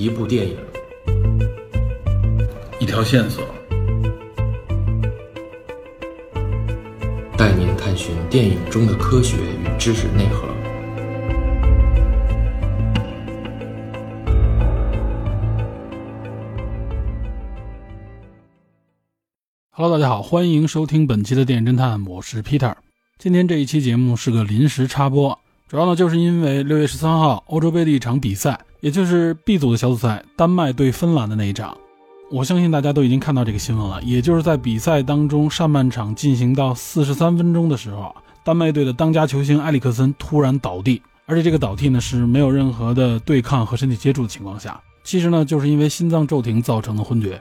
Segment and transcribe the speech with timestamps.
[0.00, 0.56] 一部电影，
[2.78, 3.44] 一条线索，
[7.36, 10.48] 带您探寻电影中的科学与知识内核。
[19.70, 22.74] Hello，大家好，欢迎收听本期的电影侦探，我是 Peter。
[23.18, 25.38] 今天这一期节目是个临时插播，
[25.68, 31.76] 主要呢就是因为六月十三号欧洲杯的一场比赛，也就是 B 组的小组赛，丹麦对芬兰的那一场。
[32.30, 47.40] 我相信大家都已经看到这个新闻了，也就是在比赛当中上半场进行到四十三分钟的时候，丹麦队的当家球星埃里克森突然倒地，而且这个倒地呢是没有任何的对抗和身体接触的情况下，其实呢就是因为心脏骤停造成的昏厥。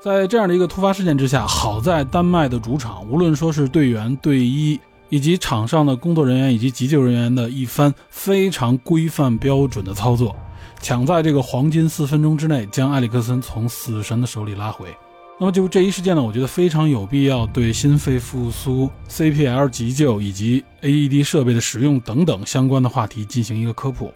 [0.00, 4.78] 在这样的一个突发事件之下，好在丹麦的主场，无论说是队员、队医，
[5.08, 10.34] 以及场上的工作人员以及急救人员的一番非常规范标准的操作，
[10.80, 14.94] 抢在这个黄金四分钟之内将埃里克森从死神的手里拉回。
[15.40, 24.12] 那么就这一事件呢，我觉得非常有必要对心肺复苏、CPL 急救以及 AED 设备的使用等等相关的话题进行一个科普。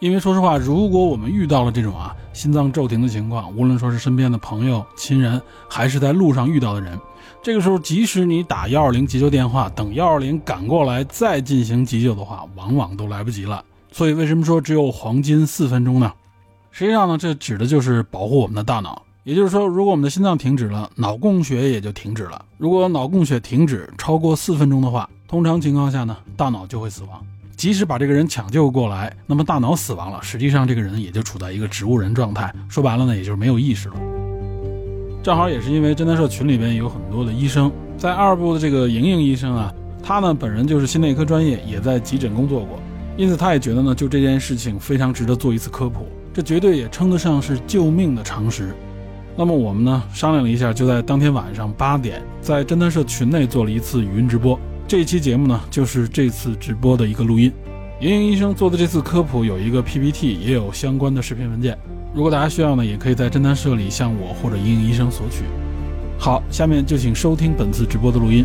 [0.00, 6.98] 因为说实话，如果我们遇到了这种啊心脏骤停的情况，无论说是身边的朋友、亲人，还是在路上遇到的人，
[7.42, 13.64] 这个时候即使你打幺二零急救电话，等幺二零赶过来再进行急救的话，往往都来不及了。
[13.98, 16.12] 所以为什么说只有黄金四分钟呢？
[16.70, 19.02] 实际上呢，这指的就是保护我们的大脑。
[19.24, 22.44] 也就是说，如果我们的心脏停止了，脑供血也就停止了。
[22.58, 27.20] 如果脑供血停止超过四分钟的话，通常情况下呢，大脑就会死亡。
[27.56, 32.54] 即使把这个人抢救过来，那么大脑死亡了，实际上这个人也就处在一个植物人状态。
[32.68, 33.96] 说白了呢，也就是没有意识了。
[35.24, 39.74] 正好也是因为侦探社群里边有很多的医生，在二部的这个莹莹医生啊，
[40.04, 42.78] 他呢本人就是心内科专业，也在急诊工作过，
[43.18, 48.72] 因此他也觉得呢，就这件事情非常值得做一次科普，这绝对也称得上是救命的常识。
[49.36, 54.56] 那么我们呢商量了一下，就在当天晚上八点，在侦探社群内做了一次语音直播。
[54.86, 57.52] 这一期节目呢，就是这次直播的一个录音。
[58.00, 61.76] 莹莹医生做的这次科普有一个 PPT，也有相关的视频文件。
[62.14, 65.42] 如果大家需要呢，也可以在侦探社里向我或者莹莹医生索取。
[66.16, 68.44] 好，下面就请收听本次直播的录音。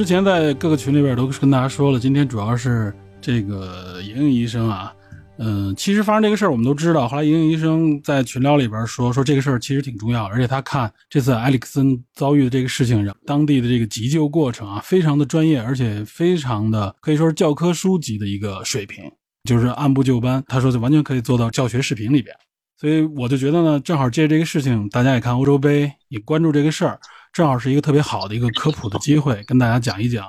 [0.00, 2.90] 之前在各个群里边都是跟大家说了，今天主要是
[3.20, 4.90] 这个莹莹医生啊，
[5.36, 7.06] 嗯，其实发生这个事儿我们都知道。
[7.06, 19.04] 后来莹莹医生在群聊里边说，说这个事儿其实挺重要，而且他看这次埃里克森遭遇的这个事情，当地的这个急救过程啊，非常的专业，而且非常的可以说是教科书级的一个水平，
[19.44, 20.42] 就是按部就班。
[20.48, 22.34] 他说就完全可以做到教学视频里边。
[22.78, 26.98] 所以我就觉得呢，正好借这个事情，大家也看欧洲杯，也关注这个事儿。
[27.32, 30.24] 正好是一个特别好的一个科普的机会，跟大家讲一讲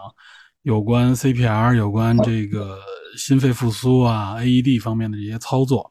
[0.63, 2.77] 有关 CPR、有关这个
[3.17, 5.89] 心肺复苏啊、AED 方面的这些操作。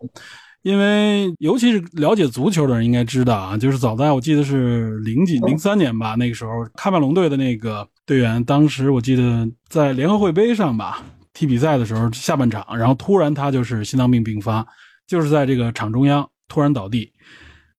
[0.63, 14.67] 因为尤其是了解足球的人应该知道啊，就是早在我记得是零几零三年吧，那个时候喀麦隆队的那个队员，当时我记得在联合会杯上吧踢比赛的时候，下半场，然后突然他就是心脏病并发，
[15.07, 17.11] 就是在这个场中央突然倒地。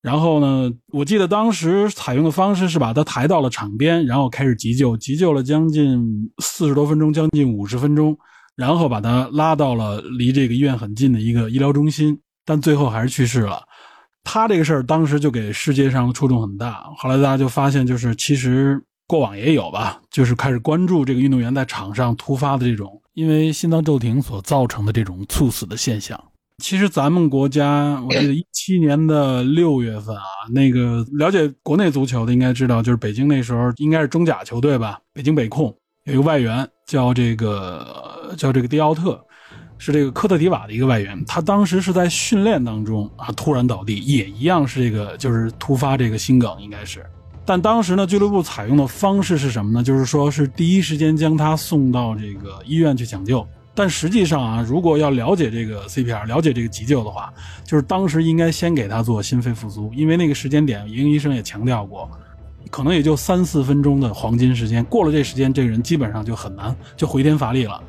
[0.02, 8.18] 然后呢，我记得当时采用的方式是把他抬到了场边，然后开始急救，急救了将近四十多分钟，将近五十分钟，
[8.56, 13.62] 然后把他拉到了离这个医院很近的一个医疗中心，但最后还是去世了。
[14.24, 26.20] 他这个事儿当时就给世界上触动很大，后来大家就发现，就是其实过往也有吧，就是开始关注这个运动员在场上突发的这种因为心脏骤停所造成的这种猝死的现象。
[26.62, 30.24] 其实咱们国家，我记得一七年的六月份啊，
[30.54, 39.20] 那个了解国内足球的应该知道，就是北京那时候应该是中甲球队吧，北京北控有一个外援叫这个叫这个迪奥特，
[39.80, 47.04] 是这个科特迪瓦的一个外援，他当时是在训练当中啊突然倒地，也一样是这个就是突发这个心梗应该是，
[47.44, 49.84] 但当时呢俱乐部采用的方式是什么呢？
[49.84, 53.46] 就是说是第一时间将他送到这个医院去抢救。
[53.74, 57.34] 但实际上啊，如果要了解这个 CPR，了解这个急救的话，
[57.64, 62.10] 就是当时应该先给他做心肺复苏，因为那个时间点，莹医生也强调过，
[62.70, 67.82] 可能也就三四分钟的黄金时间，过了这时间，这个人基本上就很难就回天乏力了。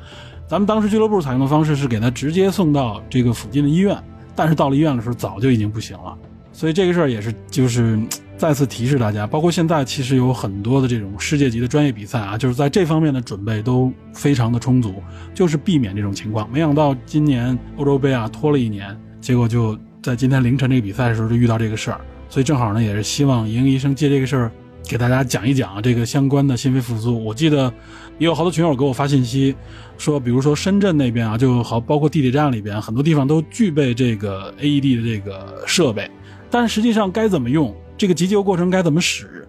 [0.47, 3.97] 咱们当时俱乐部采用的方式是给他直接送到这个附近的医院，
[4.35, 6.17] 但是到了医院的时候，早就已经不行了。
[6.51, 7.99] 所以这个事儿也是就是
[8.43, 14.95] 再次提示大家，包括现在其实有很多的这种世界级的专业比赛啊，就是在这方面的准备都非常的充足，
[15.33, 16.51] 就是避免这种情况。
[16.51, 24.51] 没想到今年欧洲杯啊拖了一年，结果就在今天凌晨这个比赛的时候就遇到这个事儿，所以正好呢也是希望莹莹医生借这个事儿
[24.85, 27.23] 给大家讲一讲这个相关的心肺复苏。
[27.23, 27.73] 我记得
[28.19, 29.55] 也有好多群友给我发信息，
[29.97, 36.11] 说比如说深圳那边啊，就好包括地铁站里边很多地方都具备这个 AED 的这个设备，
[36.51, 39.47] 但实际上该怎么用，这个急救过程该怎么使，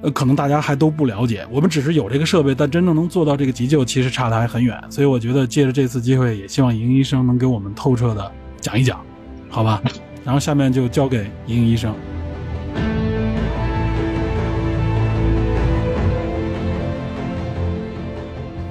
[0.00, 1.46] 呃，可能大家还都不了解。
[1.50, 4.76] 我们只是有这个设备，但真正能做到这个急救，其实差的还很远。
[4.90, 9.04] 所以我觉得借着这次机会，也希望莹医生能给我们透彻的讲一讲，
[9.48, 9.80] 好吧？
[10.24, 11.94] 然后下面就交给莹医生。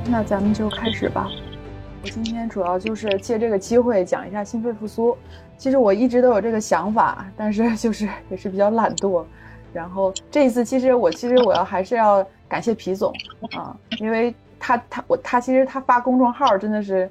[0.10, 1.30] 那咱们就开始吧。
[2.04, 5.16] 我今天主要就是借这个机会讲一下心肺复苏。
[5.62, 9.24] 其实我一直都有这个想法，但是 就是也是比较懒惰。
[9.72, 13.14] 然后这一次，其实我其实我要还是要感谢皮总
[13.56, 17.08] 啊，因为他他我他其实他发公众号真的是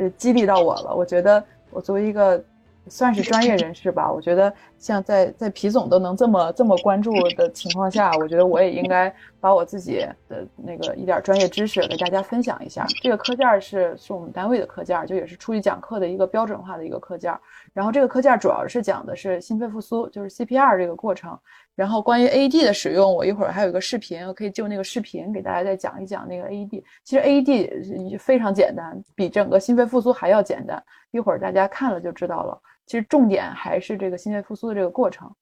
[0.00, 0.92] 呃激励到我了。
[0.92, 2.42] 我觉得我作为一个。
[2.88, 12.84] 算是专业人士吧，我觉得像在在皮总都能这么这么关注的情况下，我觉得我也应该把我自己的那个一点专业知识给大家分享一下。
[13.00, 17.32] 这个课件是是我们单位的课件，就也是出去讲课的一个标准化的一个课件。
[17.72, 21.38] 然后这个课件主要是讲的是心肺复苏，就是 CPR 这个过程。
[21.74, 26.84] 然后关于 AED 的使用，我一会儿还有一个视频，我可以就那个视频给大家再讲一讲那个 AED。
[27.02, 30.82] 其实 AED 非常简单，比整个心肺复苏还要简单。
[31.12, 32.60] 一会儿大家看了就知道了。
[32.84, 35.34] 其实重点还是这个心肺复苏的这个过程，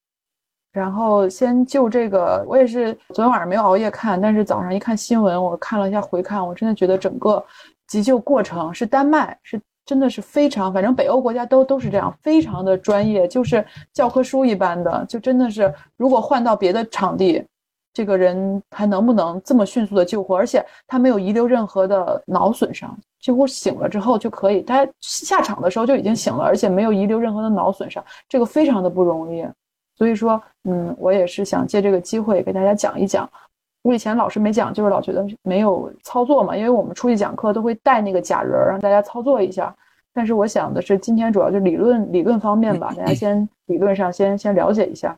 [0.73, 7.45] 然后先就这个，我也是昨天晚上没有熬夜看，但是早上一看新闻，我看了一下回看，我真的觉得整个
[7.89, 17.45] 急救过程是丹麦是真的是非常，反正北欧国家都都是这样，非常的专业，就是教科书一般的，就真的是如果换到别的场地。
[17.93, 20.37] 这个人还能不能这么迅速的救活？
[20.37, 24.63] 而且他没有遗留任何的脑损伤，几乎醒了之后就可以。
[24.63, 29.45] 他下场的时候就已经醒了，而且没有遗留任何的脑损伤，这个非常的不容易。
[29.99, 33.29] 所以说，嗯，我也是想借这个机会给大家讲一讲。
[33.83, 39.75] 我以前老师没讲，就是老觉得没有操作嘛，因为我们出去讲课都会带那个假人让大家操作一下。
[40.13, 45.17] 但是我想的是，今天主要就理论理论方面吧，大家先理论上先先了解一下。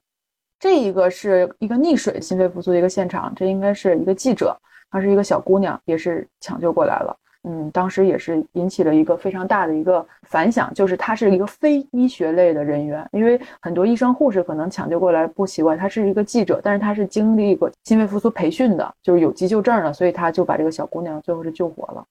[0.60, 4.56] 这一个是一个溺水心肺复苏的一个现场，这应该是一个记者，
[4.90, 7.16] 她是一个小姑娘，也是抢救过来了。
[7.44, 22.04] 嗯，当时也是引起了一个非常大的一个反响，就是她是一个非医学类的人员，因为很多医生护士可能抢救过来不习惯，她是一个记者，但是她是经历过心肺复苏培训的，就是有急救证的，所以她就把这个小姑娘最后是救活了。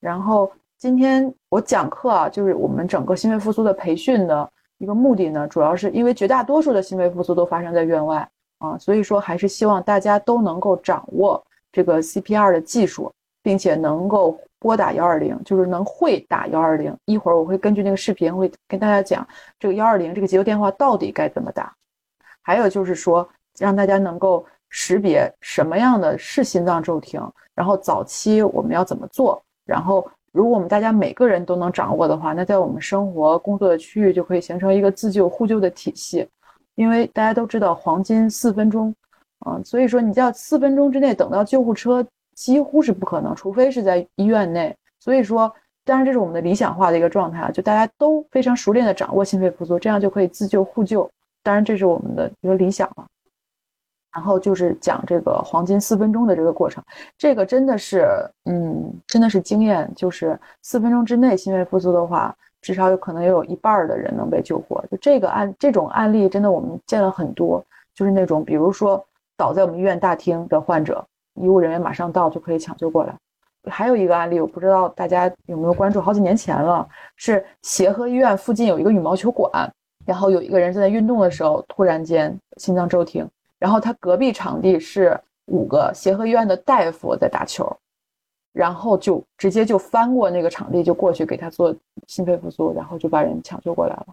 [0.00, 4.48] 然后今天我讲课啊，就是我们整个心肺复苏的培训的。
[4.80, 8.18] 一个目的呢，主要是因为绝大多数的心肺复苏都发生在院外
[8.58, 16.96] 啊，所以说还是希望大家都能够掌握这个 CPR 的技术，并且能够拨打幺二零，就是能会打幺二零。
[17.06, 19.26] 一会儿我会根据那个视频会跟大家讲
[19.58, 21.74] 这个幺二零这个急救电话到底该怎么打，
[22.42, 23.28] 还有就是说
[23.58, 27.20] 让大家能够识别什么样的是心脏骤停，
[27.54, 30.08] 然后早期我们要怎么做，然后。
[30.30, 36.28] 如果我们大家每个人都能掌握的话，那在我们生活工作的区域就可以形成一个自救互救的体系。
[36.74, 38.94] 因为大家都知道黄金四分钟，
[39.40, 42.06] 啊，所以说你要四分钟之内等到救护车
[42.38, 44.72] 几乎是不可能，除非是在医院内。
[45.00, 45.52] 所以说，
[45.84, 51.10] 当然这是我们的理想化的一个状态啊，就大家都非常熟练的掌握心肺复苏，这样就可以自救互救。
[51.42, 53.04] 当然这是我们的一个理想了。
[54.14, 56.82] 然后就是讲这个黄金四分钟的这个过程，
[57.16, 58.06] 这个真的是，
[58.44, 64.84] 嗯，真的是经验，就是四分钟之内心肺复苏的话，至少有可能有一半的人能被救活。
[64.90, 67.64] 就这个案，这种案例真的我们见了很多，
[67.94, 69.04] 就是那种比如说
[69.36, 71.04] 倒在我们医院大厅的患者，
[71.40, 73.14] 医务人员马上到就可以抢救过来。
[73.70, 79.70] 还有一个案例，我不知道大家有没有关注，好几年前了，是协和医院附近有一个羽毛球馆，
[80.06, 83.28] 然后有一个人正在运动的时候，突然间心脏骤停。
[83.58, 87.70] 然后他隔壁场地是五个协和医院的大夫在打球，
[88.52, 91.74] 然后就直接就翻过那个场地就过去给他做
[92.06, 94.06] 心肺复苏，然后就把人抢救过来了。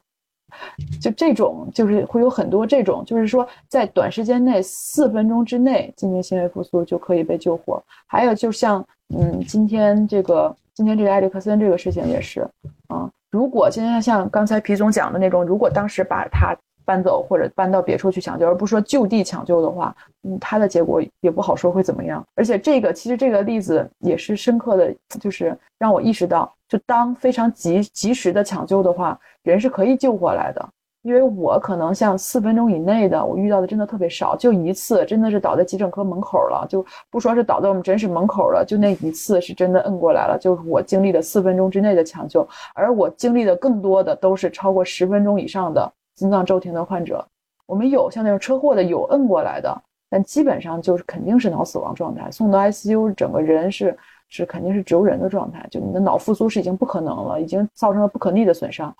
[1.01, 7.83] 就这种就是会有很多这种，就是说在短时间内四分钟之内进行心肺复苏就可以被救活。
[8.07, 8.85] 还有就像
[9.15, 12.47] 嗯今天这个今天这个埃里克森这个事情也是
[12.87, 16.55] 啊，如果今天像刚才皮总讲的那种，如果当时把他。
[16.85, 22.23] 搬走或者搬到别处去抢救，而不说就地抢救的话，嗯，它的结果也不好说会怎么样。
[22.35, 30.65] 而且这个其实这个例子也是深刻的，就是让我意识到，就当非常及及时的抢救的话，人是可以救活来的。
[31.01, 45.93] 因为我可能像四分钟以内的，我遇到的真的特别少，就一次，真的是倒在急诊科门口了，就不说是倒在我们诊室门口了，就那一次是真的摁过来了，就是我经历了四分钟之内的抢救，而我经历的更多的都是超过十分钟以上的。
[46.15, 47.25] 心脏骤停的患者，
[47.65, 53.97] 我们有像那种车祸的，有摁过来的，但基本上就是肯定是脑死亡状态，送到 ICU，整个人是
[54.29, 58.95] 是肯定是植物人的状态，就你的脑复苏是已经不可能了，已经造成了不可逆的损伤。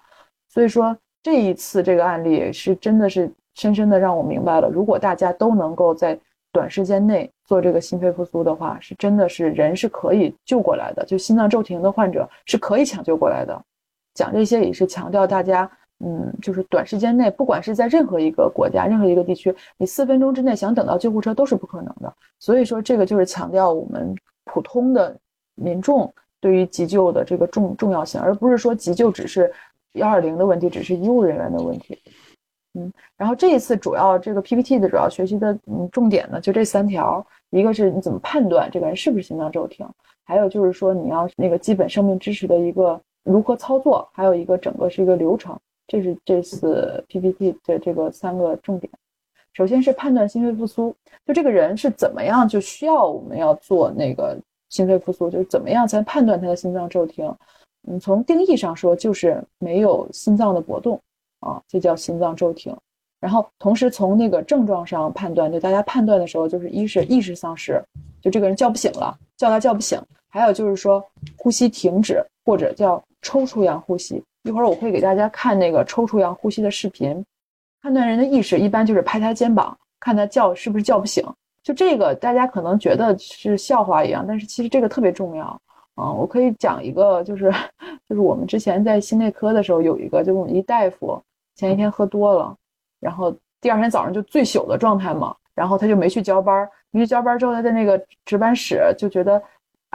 [0.49, 6.19] 所以说这一次这个案例是真的是深深的让我明白了，如果大家都能够在
[6.51, 13.57] 短时间内做这个心肺复苏的话，是真的是人是可以救过来的，就心脏骤停的患者是可以抢救过来的。
[14.13, 15.71] 讲这些也是强调大家。
[15.99, 22.13] 嗯，就是短时间内，不管是在任何一个国家、任何一个地区，你四分钟之内想等到救护车都是不可能的。
[22.37, 25.15] 所以说，这个就是强调我们普通的
[25.55, 29.51] 民众对于急救的这个重重要性，而不是说急救只是
[29.93, 31.97] 幺二零的问题，只是医务人员的问题。
[32.73, 39.87] 嗯，然后这一次主要这个 PPT 的主要学习的嗯重点呢，就这三条：一个是你怎么判断这个人是不是心脏骤停，
[40.25, 45.57] 还有就是说你要那个基本生命支持的一个如何操作，还有一个整个是一个流程。
[45.87, 48.91] 这是这次 PPT 的这个三个重点。
[49.53, 50.93] 首先是判断心肺复苏，
[51.25, 54.37] 就这个人是怎么样就需要我们要做那个
[54.69, 57.33] 心肺复苏，就是怎么样才判断他的心脏骤停。
[57.87, 60.99] 嗯，从定义上说，就是没有心脏的搏动
[61.39, 62.75] 啊，这叫心脏骤停。
[63.21, 67.81] 然后同时从那个症状上判断，就大家判断的时候，就是一是意识丧失，
[68.21, 71.03] 就这个人叫不醒了，叫他叫不醒；还有就是说
[71.37, 74.21] 呼吸停止或者叫抽搐样呼吸。
[74.45, 77.25] 一会儿我会给大家看那个抽搐样呼吸的视频，
[77.81, 81.25] 判断人的意识一般就是拍他肩膀，看他叫是不是叫不醒。
[81.63, 85.59] 就这个大家可能觉得是笑话一样，但是其实这个特别重要
[85.95, 86.11] 啊！
[86.11, 87.51] 我可以讲一个，就是
[88.07, 91.19] 就是我们之前在心内科的时候有一个，就我们一大夫
[91.55, 92.55] 前一天喝多了，
[92.99, 99.41] 然后第二天早上就醉酒的状态嘛，然后他就没去交班，没去交班之后他在那个值班室就觉得。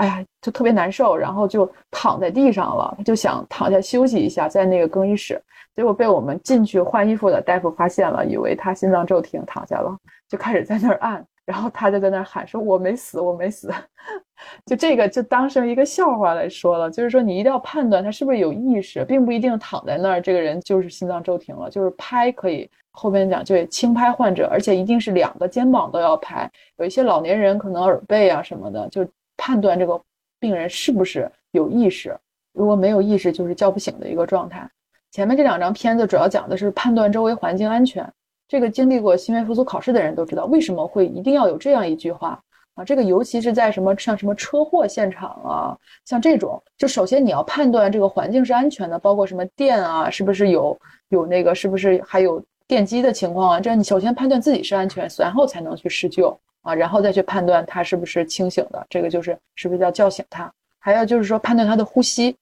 [0.01, 2.95] 哎呀，就特别难受，然后就躺在地上了。
[2.97, 5.39] 他就想躺下休息一下，在那个更衣室，
[5.77, 9.95] 结果被我们进去换衣服的大夫发现了，以为他心脏骤停，躺下了，
[10.27, 13.71] 就开始在那儿按，然后他就在那儿喊说：“我没死，我没死。
[14.65, 16.91] ”就这个就当成一个笑话来说了。
[16.91, 21.69] 就是说，你一定要判断他是不是有意识，并不一定躺在那儿，这个人就是心脏骤停了。
[21.69, 26.51] 就是拍可以，后边讲就轻拍患者，而且一定是两个肩膀都要拍。
[26.79, 29.07] 有一些老年人可能耳背啊什么的，就。
[29.41, 29.99] 判断这个
[30.39, 32.15] 病人是不是有意识，
[32.53, 34.69] 如果没有意识，就是叫不醒的一个状态。
[35.11, 38.07] 前面这两张片子主要讲的是判断周围环境安全。
[38.47, 42.39] 这个经历过心肺复苏考试的人都知道，为什么会一定要有这样一句话
[42.75, 42.85] 啊？
[42.85, 50.79] 这个尤其是在什么像什么车祸现场啊，像这种，就首先你要判断这个环境是安全的，包括什么电啊，是不是有
[51.09, 53.61] 有那个，是不是还有电机的情况啊？
[53.61, 56.37] 这样你首先判断自己是安全，然后才能去施救。
[56.63, 60.53] 啊，然后再去判断他是不是清醒的，这个就是是不是叫叫醒他。
[60.79, 62.37] 还有就是说判断他的呼吸。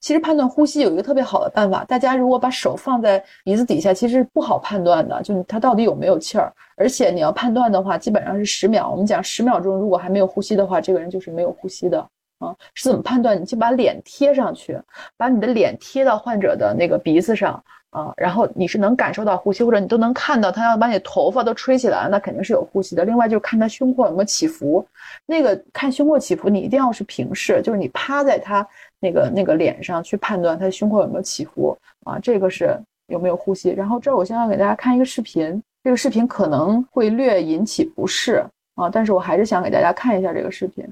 [0.00, 6.50] 其实判断呼吸有一个特别好的办法，大家如果把手放在鼻子底下，其实不好判断的，就他到底有没有气儿。
[6.74, 8.90] 而且你要判断的话，基本上是十秒。
[8.90, 12.00] 我们讲十秒钟，如果还没有呼吸的话，这个人就是没有呼吸的。
[12.38, 13.38] 啊，是怎么判断？
[13.38, 14.80] 你就把脸贴上去，
[15.18, 17.62] 把你的脸贴到患者的那个鼻子上。
[17.90, 23.04] 啊，然后你是能感受到呼吸，或者你都能看到他要把你头发都吹起来，那肯定是有呼吸的。
[23.04, 24.86] 另外就是看他胸廓有没有起伏，
[25.26, 28.64] 那个看胸廓起伏，你一定要是平视，就是你趴在他
[29.00, 32.78] 那个那个脸上去判断他胸廓有没有起伏啊，这个是
[33.08, 33.70] 有没有呼吸。
[33.70, 38.44] 然后这儿我现在给大家看一个视频，这个视频可能会略引起不适
[38.76, 40.86] 啊，但是我还是想给大家看一下这个视频，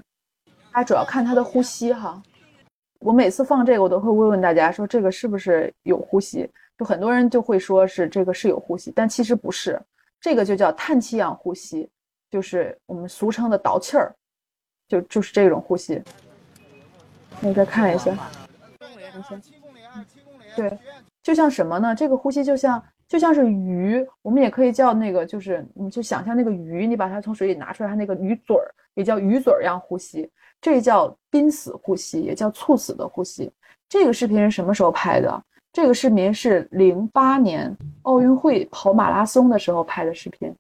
[0.72, 2.20] 大家主要看他的呼吸哈。
[2.98, 6.50] 我每次放这个，我都会问问大家说这个是不是有呼吸。
[6.78, 9.80] 就很多人就会说是这个是有呼吸，但其实不是，
[10.20, 11.90] 这个就叫叹气样呼吸，
[12.30, 14.14] 就是我们俗称的倒气儿，
[14.86, 16.00] 就就是这种呼吸。
[17.40, 18.16] 你再看一下，
[20.56, 20.78] 对，
[21.20, 21.94] 就像什么呢？
[21.94, 30.30] 这个呼吸就像就像是鱼，我们也可以叫那个，就是你就想象那个鱼，你把它从水里拿出来，它那个鱼嘴儿也叫鱼嘴儿样呼吸，
[30.60, 33.52] 这叫濒死呼吸，也叫猝死的呼吸。
[33.88, 35.44] 这个视频是什么时候拍的？
[35.72, 40.52] 这个视频是零八年奥运会跑马拉松的时候拍的视频，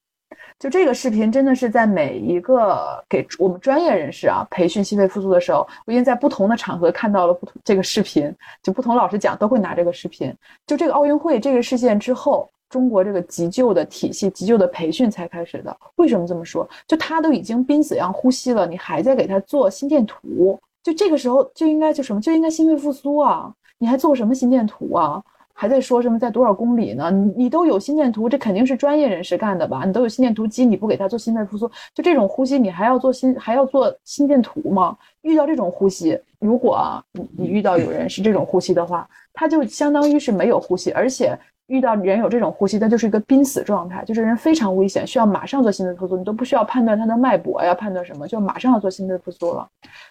[0.58, 10.32] 就这个视频真的是在每一个给我们专业人士啊培训心肺复苏的时候，我已经在不同的场合看到了不同这个视频，就不同老师讲都会拿这个视频。
[10.66, 15.76] 就这个奥运会这个事件之后，中国这个急救的体系、急救的培训才开始的。
[15.96, 16.68] 为什么这么说？
[16.86, 23.52] 就他都已经濒死样呼吸了，你还在给他做心电图，就这个时候就应该就什么就应该心肺复苏啊。
[23.78, 25.22] 你还做什么心电图啊？
[25.60, 27.10] 还在说什么在多少公里呢？
[27.10, 29.84] 你你都有心电图，这肯定是专业人士干的吧？
[29.84, 34.96] 你都有心电图机，你不给他做心肺复苏，就这种呼吸，你还要做心还要做心电图吗？
[35.22, 41.36] 遇到这种呼吸，如果你你遇到有人是这种呼吸的话，他就相当于是没有呼吸，而且
[41.68, 49.68] 遇到人有这种呼吸，那就是一个濒死状态，就是人非常危险，需要马上做心肺复苏，你都不需要判断他的脉搏呀，判断什么，就马上要做心肺复苏了。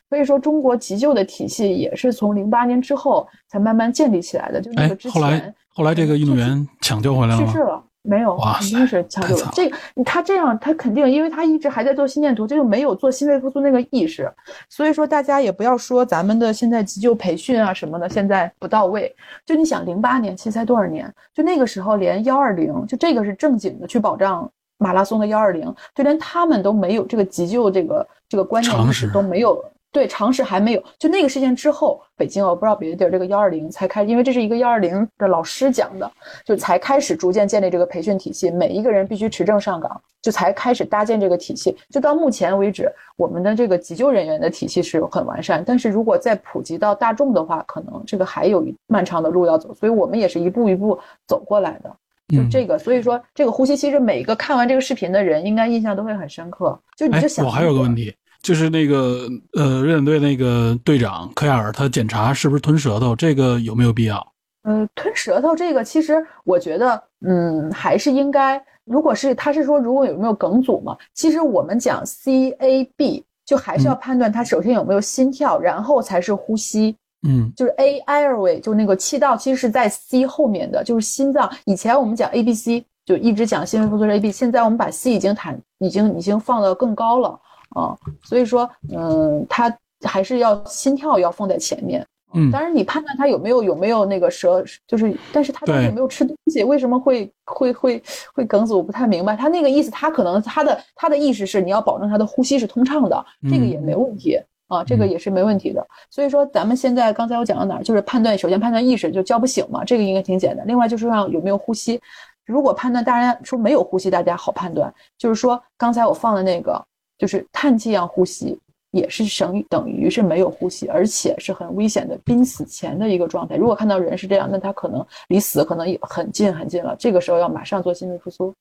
[0.07, 4.61] 所以说，中国急救的体系也是从零八年之后才慢慢建立起来的。
[4.61, 7.83] 就那个之前，后来后来这个运动员抢救回来了去世了。
[8.07, 9.77] 没有，肯定是抢救这个。
[10.05, 14.31] 他这样，他肯定，因为他一直还在做心电图，这就没有做心肺复苏那个意识。
[14.69, 19.13] 所以说，大家也不要说咱们的现在急救培训啊什么的，现在不到位。
[19.45, 21.13] 就你想，零八年其实才多少年？
[21.33, 29.61] 就那个时候，连幺二零，就这个是正经的去保障马拉松的幺二零，就连他们都没有这个急救这个这个观念意识都没有。
[29.91, 36.11] 对常识还没有，就那个事件之后，北京我不知道别的地儿，这个幺二零才开，因为这是一个幺二零的老师讲的，
[36.45, 41.75] 就才开始逐渐建立这个培训体系，每一个人必须持证上岗，就才开始搭建这个体系。
[41.89, 51.91] 就到目前为止，我们的这个急救人员的体系是很完善，但是如果再普及到大众的话，可能这个还有一漫长的路要走，所以我们也是一步一步走过来的。
[52.27, 56.77] 就这个，所以说这个呼吸，其实每一个看完这个视频的人，应该印象都会很深刻。
[56.97, 58.13] 就你就想，我还有个问题。
[58.41, 64.25] 就是那个呃，瑞典队那个队长科亚尔，他检查是不是吞舌头，这个有没有必要？
[64.63, 68.61] 呃，吞舌头这个，其实我觉得，嗯，还是应该。
[68.85, 70.95] 如果是他是说，如果有没有梗阻嘛？
[71.13, 76.95] 其实我们讲 C A B，就还是要判断他首先有没有心跳，然后才是呼吸。
[77.27, 81.51] 嗯，就是 A airway，就那个气道，其实是在 C 后面的，就是心脏。
[81.65, 87.37] 以前我们讲 A B C，就一直讲心肺复苏是 A B，现在我们把 C 已经谈，已经已经放到更高了。
[87.77, 92.03] 啊，所以说，嗯，他还是要心跳要放在前面。
[92.33, 98.03] 嗯，当然你判断他有没有有没有那个舌，就是，但是他有没有吃东西，为什么会会会
[98.33, 98.77] 会梗阻？
[98.77, 99.35] 我不太明白。
[99.35, 105.85] 他那个意思，他可能他的他的意识是你要保证他的呼吸是通畅的，这个也没问题啊，这个也是没问题的。
[106.09, 110.67] 所以说，咱们现在刚才我讲到哪儿，就是判断，首先判断意识就叫不醒嘛，这个应该挺简单。
[110.67, 112.01] 另外就是让有没有呼吸，
[112.45, 116.83] 如果判断大家说没有呼吸，大家好判断，就是说刚才我放的那个。
[117.17, 118.57] 就是叹气样呼吸，
[118.91, 123.55] 也是省等于是没有呼吸，而且是很危险的濒死前的一个状态。
[123.55, 126.95] 如果看到人是这样，那他可能离死可能也很近很近了。
[126.97, 128.53] 这个时候要马上做心肺复苏。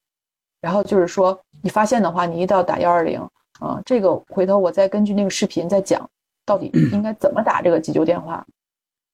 [0.60, 3.20] 然后就是说，你发现的话，你一定要打幺二零
[3.60, 3.80] 啊。
[3.84, 6.08] 这个回头我再根据那个视频再讲，
[6.44, 8.44] 到底应该怎么打这个急救电话。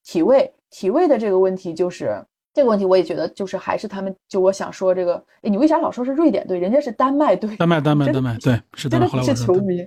[0.05, 2.25] 体位，体位的这个问题就是。
[2.55, 6.59] 这个问题我也觉得，就是还是他们，就我想说这个，哎，你为啥老说是瑞典队？
[6.59, 7.57] 人家是丹麦队。
[7.57, 8.99] 丹麦，丹麦， 丹麦，对，是的。
[8.99, 9.79] 真的是球迷，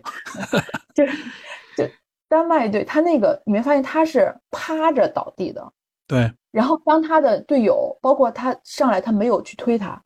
[0.96, 1.06] 就
[1.78, 1.90] 就
[2.28, 5.64] 丹麦队，他那个你没发现他是趴着倒地的？
[6.08, 6.32] 对。
[6.52, 10.02] 然后当他的队友，包括他上来，他没有去推他，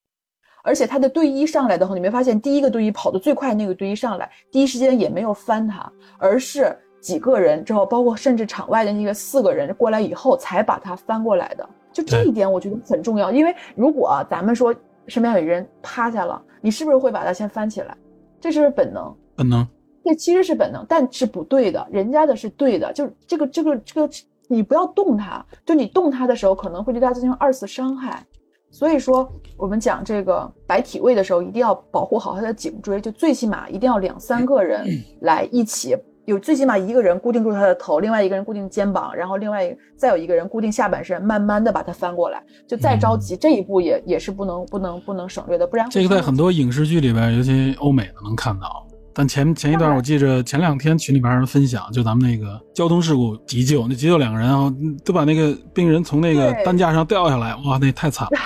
[0.63, 11.69] 而且他的队医上来的话，你没发现第一个队医跑得最快那个队医上来，第一时间也没有翻他，而是几个人之后，包括甚至场外的那个四个人过来以后，才把他翻过来的。
[12.01, 14.73] 就这一点，我觉得很重要，因为如果咱们说
[15.07, 17.95] 身边有人趴下了，你是不是会把他先翻起来？
[18.39, 19.67] 这是本能，本能。
[20.03, 22.91] 这其实是本能，但是不对的，人家的是对的。
[22.93, 24.09] 就这个这个这个，
[24.47, 28.25] 你不要动他，就你动他的时候，可能会对他进行二次伤害。
[28.71, 34.85] 所以说，我们讲这个摆体位的时候，一定要保护好他的颈椎，就最起码一定要两三个人
[35.21, 35.97] 来一起。
[36.29, 42.39] 有最起码一个人固定住他的头，另外一个人固定肩膀，然后另外再有一个人固定下半身，慢慢的把他翻过来。
[42.67, 48.85] 就再着急，这一步也也是不能不能不能省略的，不然这个在很多影视剧里边，尤其欧美的能看到。
[49.11, 54.71] 但前前一段我记着前两天群里边人分享，就咱们那个交通事故急救，那急救两个人啊，
[55.03, 58.39] 都把那个病人从那个担架上掉下来，哇，那太惨了。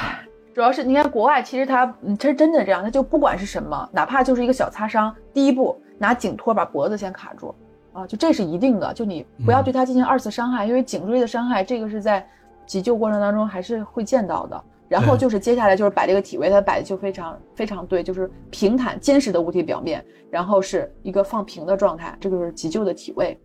[0.55, 1.85] 主要是你看国外，其实他
[2.17, 7.53] 其实真的这样，他就不管是什么，哪怕就是一个小擦伤，第一步拿颈托把脖子先卡住。
[7.93, 12.27] 啊，就这是一定的，就你不要对它进行二次伤害，因为颈椎的伤害，这个是在
[12.65, 14.63] 急救过程当中还是会见到的。
[14.89, 23.39] 然后就是接下来就是摆这个体位，它摆的就非常非常对，就是平坦坚实的物体表面，然后是一个放平的状态，这个是急救的体位。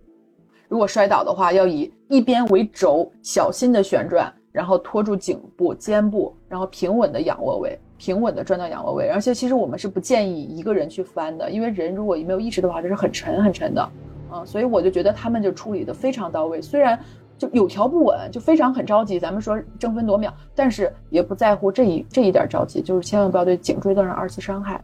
[0.68, 9.08] 如果摔倒的话，要以一边为轴，小心的旋转，然后托住颈部、肩部，然后平稳的仰卧位，平稳的转到仰卧位。
[9.08, 13.90] 而且其实我们是不建议一个人去翻的，因为人如果没有意识的话，这是很沉很沉的。
[14.30, 16.98] 啊，所以我就觉得他们就处理的非常到位，虽然
[17.36, 19.18] 就有条不紊，就非常很着急。
[19.18, 24.82] 咱们说争分夺秒，但是也不在乎这一这一点着急，就是千万不要对颈椎造成二次伤害。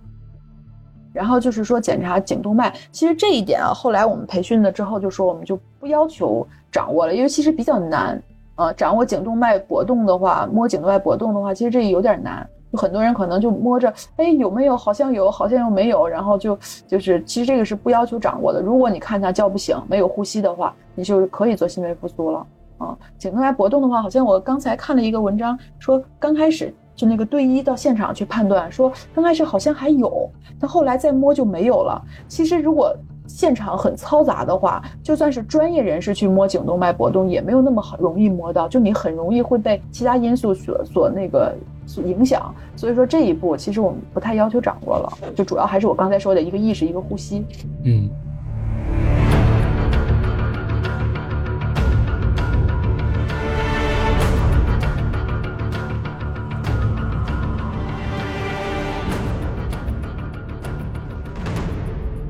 [1.13, 8.21] 然后就是说检查颈动脉，其实这一点啊，后来我们培训了之后就说我们就不要求掌握了，因为其实比较难
[8.57, 8.73] 啊。
[8.73, 12.49] 掌握颈动脉搏动的话，摸颈动脉搏动的话，其实这有点难。
[12.77, 14.77] 很多人可能就摸着，哎，有没有？
[14.77, 16.07] 好像有，好像又没有。
[16.07, 18.61] 然后就就是，其实这个是不要求掌握的。
[18.61, 22.47] 如果你看他叫不醒，没有呼吸的话，你就可以做心肺复苏了
[22.79, 22.97] 啊。
[23.19, 32.01] 颈动脉搏动的话，好像我刚才看了一个文章，说刚开始就那个队医到现场去判断，说刚开始好像还有，但后来再摸就没有了。
[32.29, 32.95] 其实如果
[33.27, 41.55] 现场很嘈杂的话，就算是专业人士去摸颈动脉搏动，也没有那么好容易摸到，就你很容易会被其他因素所所那个
[42.03, 42.55] 影响。
[42.77, 47.45] 所以说这一步其实我们不太要求掌握了，就主要还是我刚才说的一个意识，一个呼吸。
[47.85, 48.09] 嗯。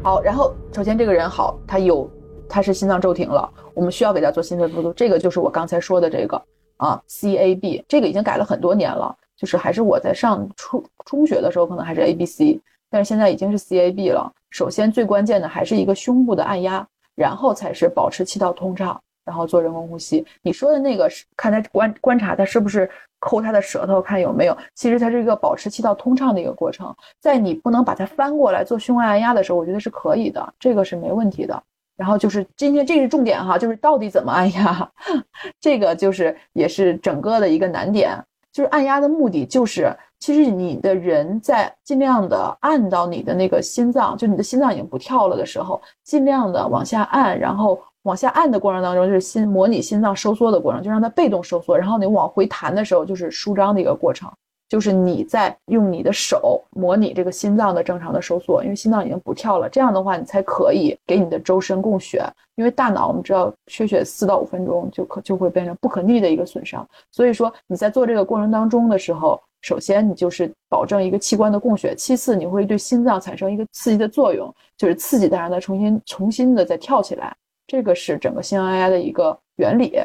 [0.03, 2.07] 好，然后首先这个人好，他有，
[2.47, 6.37] 他是心脏骤停了，我们需要给他做心肺复苏，这个就是我刚才说的这个
[6.77, 14.33] 啊，CAB，这个已经改了很多年了，就是还是我在上初中学的时候可能还是 ABC，但是现在已经是 CAB 了。
[14.51, 19.01] 首先最关键的还是一个胸部的按压，然后才是保持气道通畅。
[19.27, 22.87] 然后做人工呼吸，你说的那个是看他观观察他是不是
[23.19, 26.95] 抠他的舌头看有没有，其实它是一个保持气道通畅的一个过程。
[27.23, 31.63] 在你不能把它翻过来做胸外按压的时候，我觉得是可以的，这个是没问题的。
[31.97, 34.91] 然后就是今天这是重点哈，就是到底怎么按压，
[35.59, 38.23] 这个就是也是整个的一个难点。
[38.55, 47.79] 就是按压的目的就是，其实你的人在尽量的按到你的那个心脏，就你的心脏已经不跳了的时候，尽量的往下按，然后。
[48.05, 51.75] 往下按的过程当中，就是心模拟心脏收缩的过程，就让它被动收缩。
[51.75, 54.31] 然后你往回弹的时候，就是舒张的一个过程，
[54.75, 59.69] 就是你在用你的手模拟这个心脏的正常的收缩，因为心脏已经不跳了。
[59.69, 62.25] 这样的话，你才可以给你的周身供血。
[62.57, 66.85] 因为大脑我们知道缺血四到五分钟就可就会变成不可逆的一个损伤。
[67.13, 77.33] 所以说你在做这个过程当中的时候，首先你就是保证一个器官的供血，其次你会对心脏产生一个刺激的作用，就是刺激它让它重新重新的再跳起来。
[77.69, 80.01] 这个是整个心脏按压的一个原理，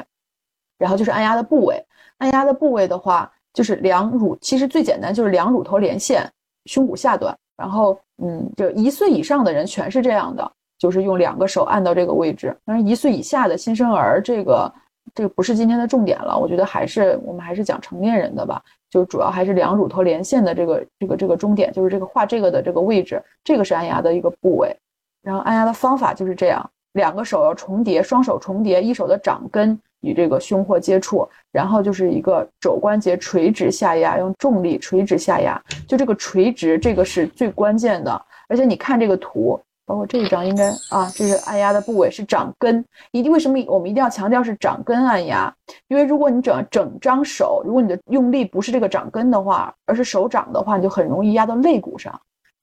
[0.77, 1.83] 然后就是按压的部位。
[2.19, 6.25] 按压的部位的话，就是两乳，其实最简单就是两乳头连线
[6.67, 7.37] 胸骨下端。
[7.57, 12.55] 然后，嗯，就一岁以上的人全是这样的，就是用两个手按到这个位置。
[12.63, 14.73] 当然，一岁以下的新生儿，这个
[15.13, 16.39] 这个不是今天的重点了。
[16.39, 24.73] 我觉得还是我们还是讲成年人的吧，就主要还是两乳头连线的这个这个这个终点，就是这个画这个的这个位置，这个是按压的一个部位。
[25.21, 26.65] 然后按压的方法就是这样。
[26.93, 35.61] 两个手要重叠，双手重叠，一手的掌根与这个胸廓接触，然后就是一个肘关节垂直下压，用重力垂直下压。
[35.87, 38.25] 就这个垂直，这个是最关键的。
[38.47, 42.83] 而且你看这个图，包括这一张，应该啊，这是按压的部位是掌根。
[43.11, 45.53] 一定为什么我们一定要强调是掌根按压？
[45.87, 52.19] 因为如果你整整张手，如果你的用力不是这个掌根的话，而是手掌的话，你就很容易压到肋骨上。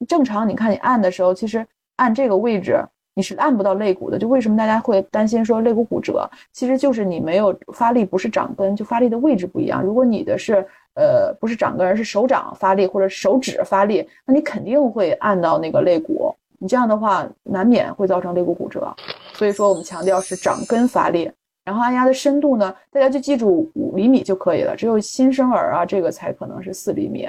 [0.07, 1.65] 正常你看你按的时候，其实
[1.97, 2.83] 按这个位置。
[3.17, 6.29] 你是按不到肋骨的，就为什么大家会担心说肋骨骨折？
[6.53, 9.81] 其实就是你没有发力，不是掌根，就发力的位置不一样。
[9.81, 16.31] 如果你的是呃不是掌根，而是手掌发力或者手指发力，那你肯定会按到那个肋骨。
[16.59, 18.95] 你这样的话难免会造成肋骨骨折。
[19.33, 21.31] 所以说我们强调是掌根发力，
[21.65, 24.75] 然后按压的深度呢，大家就记住五厘米就可以了。
[24.75, 27.27] 只有新生儿啊，这个才可能是四厘米。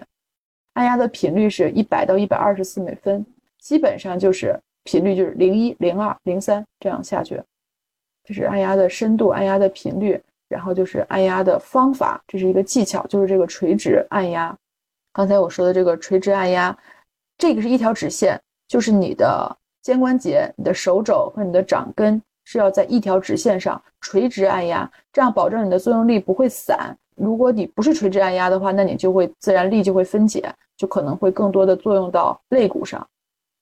[0.74, 3.24] 按压的频率是一百到一百二十四每分，
[3.58, 4.54] 基本上就是。
[4.88, 7.38] 频率就是零一、零二、零三这样下去，
[8.24, 14.56] 这是按压的深度、按压的频率，然后就是按压的方法，这是一个技巧，就是这个垂直按压。
[15.12, 16.74] 刚才我说的这个垂直按压，
[17.36, 26.96] 这个是一条直线，就是你的肩关节、你的手肘和你的掌根是要在一条直线上垂直按压，这样保证你的作用力不会散。
[27.14, 33.06] 如果你不是垂直按压的话，那你就会自然力就会分解，就可能会更多的作用到肋骨上。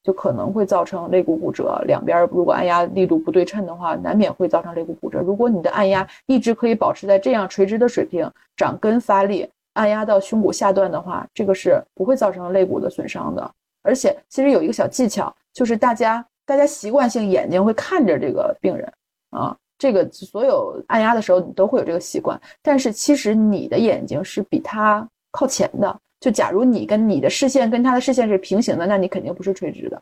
[0.07, 5.19] 就可能会造成肋骨骨折，两边如果按压力度不对称的话，难免会造成肋骨骨折。
[5.19, 13.51] 如果你的按压一直可以保持在这样垂直的水平，掌根发力，按压到胸骨下段的话，这个是不会造成肋骨的损伤的。
[13.83, 18.89] 而且其实有一个小技巧，就是大家大家习惯性眼睛会看着这个病人
[19.31, 26.01] 啊，这个所有按压的时候你都会有这个习惯，但是其实你的眼睛是比他靠前的。
[26.21, 30.01] 就假如你跟你的视线跟他的视线是平行的，那你肯定不是垂直的。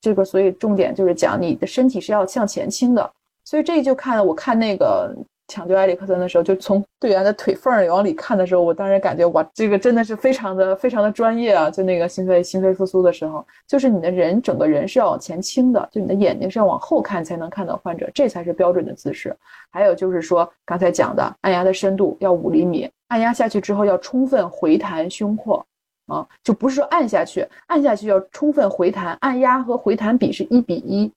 [0.00, 3.12] 这个所以重点就是讲你的身体是要向前倾的。
[3.44, 5.16] 所以这就看我看那个
[5.48, 11.70] 抢救埃里克森的时候，就从队员的腿缝里往里看的时候，我当时感觉哇，这个真的是非常的非常的专业啊！
[11.70, 19.34] 就那个心肺心肺复苏的时候，就是你的人整个人是要往前倾的，就你的眼睛是要往后看才能看到患者，这才是标准的姿势。
[19.70, 22.88] 还有就是说刚才讲的按压的深度要五厘米。
[23.08, 25.64] 按压下去之后，要充分回弹胸廓，
[26.08, 31.10] 啊，就不是说按下去，按下去要充分回弹，按压和回弹比是一比一。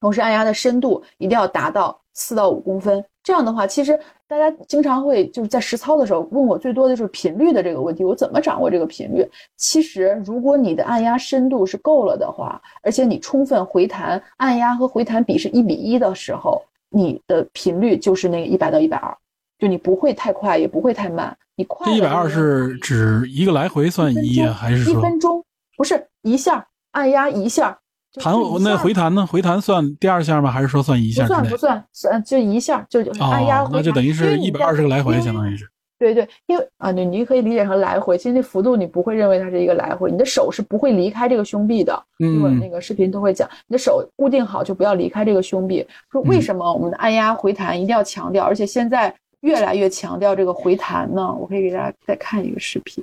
[0.00, 3.04] 同时，按压的深度一定要达到四到五公分。
[3.22, 3.98] 这样的话，其实
[4.28, 9.28] 大家经常会就是在实操的时候问我最多的就是频率的这个问题，我怎么掌握这个频率？
[9.56, 19.16] 其实如果你的按压深度是够了的话，而且你充分回弹，按压和回弹比是一比一的时候，你的频率就是那个一百到一百二，
[19.58, 21.36] 就你不会太快，也不会太慢。
[21.56, 25.44] 你快这一百二是指一个来回算一啊，还是说一分钟？
[25.76, 27.76] 不是一下按压一下。
[28.20, 29.26] 弹那回弹呢？
[29.26, 30.50] 回弹算第二下吗？
[30.50, 31.22] 还是说算一下？
[31.22, 33.66] 不算不算，算就一下就按压。
[33.70, 35.68] 那就等于是一百二十个来回，相当于是。
[35.98, 38.18] 对对，因为啊，你，你可以理解成来回。
[38.18, 42.04] 其实那幅度你不会认为它是一个来回，你的手是不会离开这个胸壁的。
[42.18, 42.42] 嗯。
[42.42, 45.86] 我那个视频都会讲，你的手固定好就不要离开这个胸壁。
[46.12, 48.44] 说为什么我们的按压回弹一定要强调？
[48.44, 51.34] 而且现在越来越强调这个回弹呢？
[51.34, 53.02] 我可以给大家再看一个视频。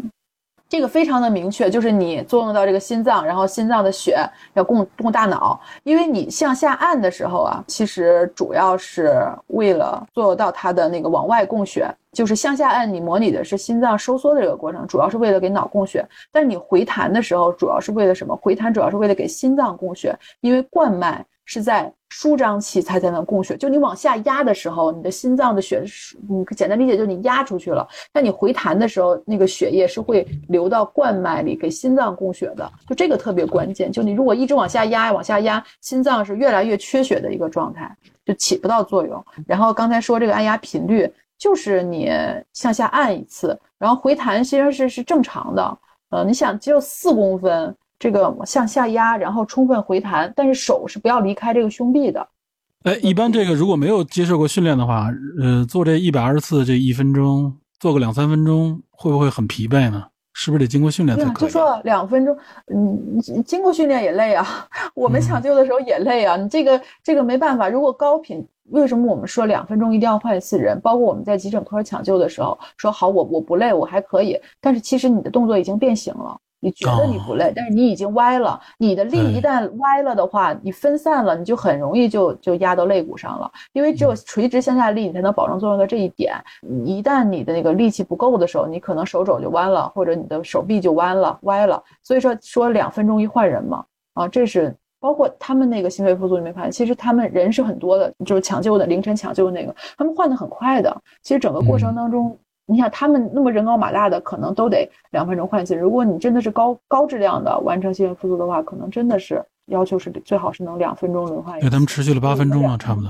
[0.73, 16.03] 这个非常的明确，就是你作用到这个心脏，然后心脏的血要供供大脑，因为你向下按的时候啊，其实主要是为了作用到它的那个往外供血，就是向下按，你模拟的是心脏收缩的这个过程，主要是为了给脑供血。
[16.31, 18.36] 但是你回弹的时候，主要是为了什么？
[18.36, 21.23] 回弹主要是为了给心脏供血，因为冠脉。
[21.45, 25.84] 是在舒张期才才能供血，就你往下压的时候，你的心脏的血，
[26.30, 27.88] 你简单理解就是你压出去了。
[28.12, 33.91] 但你回弹的时候，那个血液是会流到冠脉里给心脏供血的，就这个特别关键。
[33.91, 37.91] 就你如果一直往下压，往下压，心脏是越来越缺血的一个状态，
[38.23, 39.26] 就起不到作用。
[39.47, 42.12] 然后刚才说这个按压频率，就是你
[42.54, 45.78] 向下按一次，然后回弹其实是是正常的。
[46.12, 47.76] 呃，你想只有四公分。
[48.03, 52.27] 这个向下压，然后充分回弹，但是手是不要离开这个胸壁的。
[52.83, 55.07] 哎，一般这个如果没有接受过训练的话，
[55.41, 60.03] 呃，做这一百二十次，这一分钟做个两三分钟，会不会很疲惫呢？
[60.33, 61.47] 是不是得经过训练才可以？
[61.47, 62.35] 就说两分钟，
[62.67, 64.67] 嗯，经过训练也累啊。
[64.95, 66.35] 我们抢救的时候也累啊。
[66.35, 67.69] 你这个这个没办法。
[67.69, 70.77] 如果高频，为什么我们说两分钟一定要换一次人？
[70.81, 74.37] 包括我们在急诊科抢救的时候，说好我我不累，我还可以。
[74.59, 76.37] 但是其实你的动作已经变形了。
[76.63, 78.58] 你觉得你不累，但是你已经歪了。
[78.78, 83.52] 你的力一旦歪了的话，你分散了，你就很容易就就压到肋骨上了。
[83.73, 86.34] 因为只有垂直向下力，你才能保证作用的这一点。
[86.86, 91.84] 一旦你的那个力气不够的时候，你可能手肘就弯了，或者你的手臂就弯了、歪了。
[92.02, 96.71] 所以说说两分钟一换人嘛，啊，这是包括他们那个心肺复苏，你没发现？
[96.71, 100.95] 其实他们人是很多的，就是抢救的凌晨抢救的那个，他们换的很快的。
[101.23, 102.38] 其实整个过程当中。
[102.65, 105.76] 你想他们那么人高马大的，可能都得两分钟换一次。
[105.76, 111.67] 如果你真的是高高质量的完成心肺复苏的话，可能真的是要求是最好是能两分钟轮换一次。
[111.67, 113.10] 对，他们持续了八分钟了，差不多。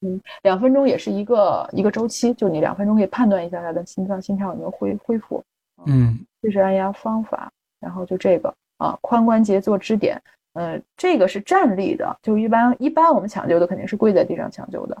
[0.00, 5.42] 嗯，两分钟也是一个一个周期，就你两分钟可以判断一下他的心脏心跳有没有恢恢复。
[5.86, 7.48] 嗯，这是按压方法，
[7.80, 10.20] 然后就这个啊，髋关节做支点，
[10.54, 14.96] 呃，这个是站立的，就一般一般我们抢救的肯定是跪在地上抢救的，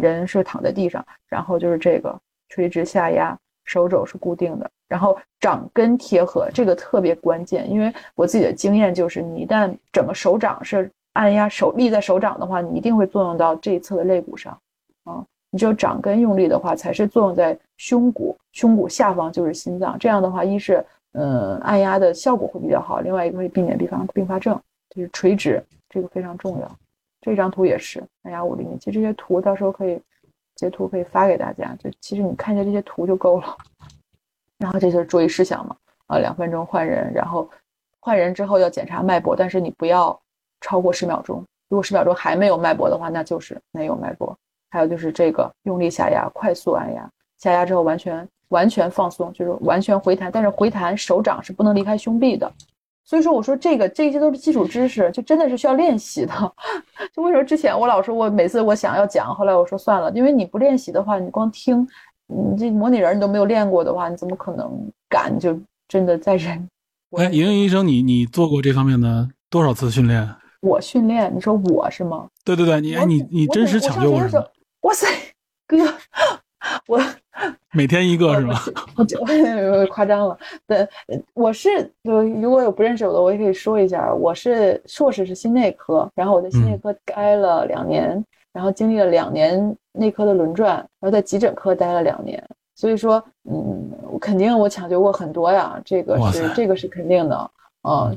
[0.00, 2.20] 人是躺在地上，然后就是这个。
[2.48, 7.70] 垂直下压，手肘是固定的，然后掌根贴合，这个特别关键。
[7.70, 14.58] 因为我自己的经验就是，你一旦整个手掌是按压手立在手掌的话，你一定会作用到这一侧的肋骨上，
[15.04, 19.98] 啊，你只有掌根用力的话，才是作用在胸骨，胸骨下方就是心脏。
[19.98, 20.82] 这样的话，一是
[21.12, 24.58] 嗯按压的效果会比较好，另外一个会避免并发并发症，
[24.88, 26.70] 就是垂直，这个非常重要。
[27.20, 30.00] 这张图也是按压五厘米，其实这些图到时候可以。
[30.58, 33.56] 截图可以发给大家，就其实你看一下这些图就够了。
[34.58, 35.76] 然后这就是注意事项嘛，
[36.08, 37.48] 啊，两分钟换人，然后
[38.00, 40.20] 换人之后要检查脉搏，但是你不要
[40.60, 41.44] 超过十秒钟。
[41.68, 44.36] 如果十秒钟还没有脉搏的话，那就是没有脉搏。
[44.68, 52.52] 还有就是这个用力下压，快速按压，下压之后完全完全放松，就是完全回弹，但是回弹手掌是不能离开胸壁的。
[53.08, 56.52] 所以说，我说这个这些都是基础知识，就真的是需要练习的。
[57.10, 61.88] 就为什么之前我老说，我每次我想要讲，后来我说算了，因为你不练习的话，你光听，
[62.26, 64.70] 你这模拟人你都没有练过的话，你怎么可能
[65.08, 66.68] 敢就真的在人？
[67.16, 70.28] 哎，莹莹医生，你你做过这方面的多少次训练？
[70.60, 72.28] 我训练，你说我是吗？
[72.44, 74.20] 对对对，你哎你你真实抢救过？
[74.82, 75.06] 哇塞，
[75.66, 75.78] 哥，
[76.86, 77.00] 我。
[77.72, 78.54] 每天一个是吧？
[78.96, 79.18] 我就
[79.90, 80.38] 夸张了。
[80.66, 80.88] 对，
[81.34, 81.68] 我是
[82.02, 92.42] 就如果有不认识我的，我也可以说一下，我是硕士是心内科，然后我在心内科待了两年，然后经历了两年内科的轮转，然后在急诊科待了两年。
[92.74, 97.50] 所以说，嗯，肯定我抢救过很多呀，这个是这个是肯定的。
[97.82, 98.14] 嗯，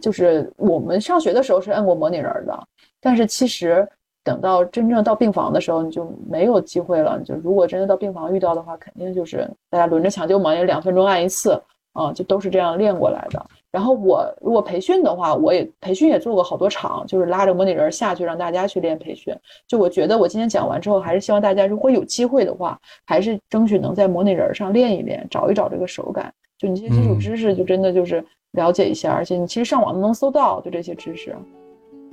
[0.00, 2.66] 就是我们上学的时候是按过模拟人的，
[3.00, 3.88] 但是其实。
[4.24, 7.20] 等到真正到病房的时候，你就没有机会了。
[7.20, 11.60] 就如果真的到病房遇到的话，肯定就是大家轮着抢救嘛，也两分钟按一次
[11.92, 13.44] 啊，就都是这样练过来的。
[13.70, 19.34] 然后我如果培训的话，我也培训也做过好多场，就是拉着模拟人下去让大家去练培训。
[19.66, 26.32] 就我觉得我今天讲完之后，还是希望大家如果有机会的话，还是争取能在模拟人上练一练，找一找这个手感。
[26.58, 31.34] 就你这些基础知识，就真的就是了解一下，而且你其实上网都能搜到，就这些知识。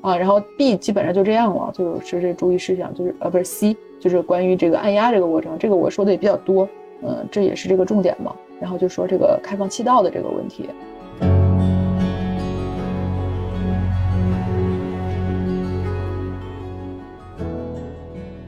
[0.01, 6.65] 啊，然后 B 基本上就这样了，就是这注意事项，就是呃不是 C，就是关于这个按压这个过程，这个我说的也比较多，
[7.03, 8.33] 嗯，这也是这个重点嘛。
[8.62, 10.69] 然后就说这个开放气道的这个问题。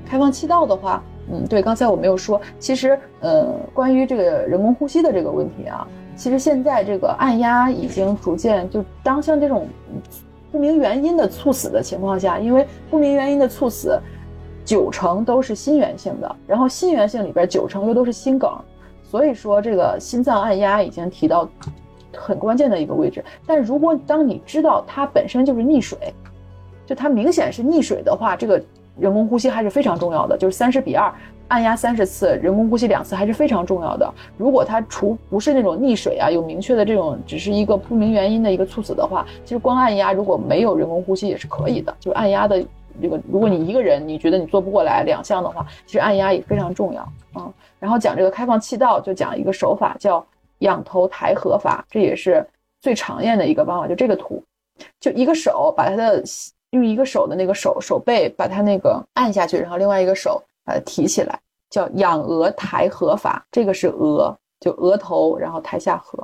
[0.05, 5.85] 开放气道的话，嗯，对，刚才我没有说，其实呃，关于这个人工呼吸的这个问题啊，
[6.15, 9.67] 其实现在这个按压已经逐渐就当像这种。
[10.51, 13.99] 不明原因的猝死的情况下，因为不明原因的猝死，
[14.65, 18.51] 九成都是心源性的，然后心源性里边九成又都是心梗，
[19.01, 21.49] 所以说这个心脏按压已经提到
[22.13, 23.23] 很关键的一个位置。
[23.47, 25.97] 但如果当你知道它本身就是溺水，
[26.85, 28.61] 就它明显是溺水的话，这个
[28.99, 31.13] 人工呼吸还是非常重要的，就是三十比二。
[31.47, 34.09] 按压三十次，人工呼吸两次还是非常重要的。
[34.37, 41.93] 如果他除不是那种溺水啊，有明确的这种，只是一个不明原因的一个猝死的话，其实光按压如果没有人工呼吸也是可以的。
[41.99, 42.65] 就是按压的
[43.01, 47.01] 这个，如果你一个人你觉得你做不过来两项的话，其实按压也非常重要
[47.33, 47.51] 啊。
[47.79, 50.25] 然后讲这个开放气道，就讲一个手法叫
[50.59, 52.47] 仰头抬合法，这也是
[52.79, 53.89] 最常见的一个方法。
[53.89, 54.41] 就这个图，
[55.01, 56.23] 就一个手把他的
[56.71, 60.41] 用一个手的那个手手背把它那个按下去，然后另外一个手。
[60.63, 61.39] 把它提起来，
[61.71, 63.43] 叫仰额抬合法。
[63.51, 66.23] 这个是额，就额头，然后抬下颌。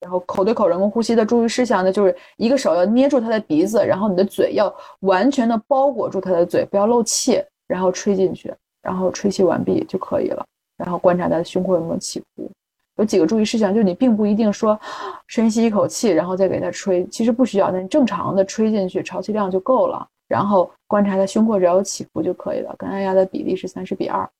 [0.00, 10.44] 然后口对口人工呼吸的注意事项呢，就是一个手要捏住他的鼻子，然后你的嘴要完全的包裹住他的嘴，不要漏气，然后吹进去，然后吹气完毕就可以了。
[10.76, 12.50] 然后观察他的胸廓有没有起伏。
[12.96, 14.78] 有几个注意事项，就是你并不一定说
[15.26, 20.06] 深吸一口气，然后再给他吹，其实不需要，那你正常的吹进去，潮气量就够了。
[20.28, 24.30] 然后观察它胸廓只要有起伏就可以了，跟按压的比例是三十比二，然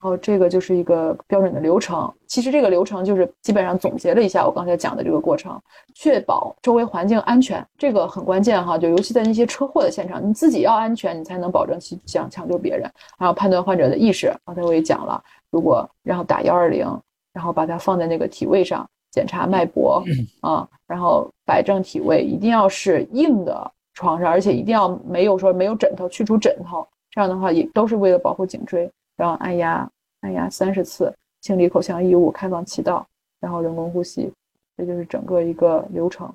[0.00, 2.10] 后这个就是一个标准的流程。
[2.26, 5.60] 其实这个流程就是基本上总结了一下我刚才讲的这个过程，
[5.94, 8.78] 确保周围环境安全，这个很关键哈。
[8.78, 14.32] 就尤其在那些车祸的现场，你自己要安全，你才能保证去抢抢救别人，然后判断患者的意识。
[14.46, 16.86] 刚才我也讲了，如果然后打幺二零，
[17.32, 20.02] 然后把它放在那个体位上检查脉搏
[20.40, 23.72] 啊，然后摆正体位，一定要是硬的。
[23.94, 28.90] 床上，而且一定要没有说没有枕头，去除枕头，这样的话也都是为了保护颈椎。
[29.18, 29.86] 然后按压，
[30.22, 33.06] 按压三十次，清理口腔异物，开放气道，
[33.38, 34.32] 然后人工呼吸，
[34.78, 36.32] 这就是整个一个流程。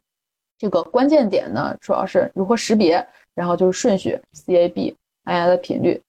[0.55, 5.99] 这个关键点呢，主要是如何识别，然后就是顺序，CAB，按压的频率，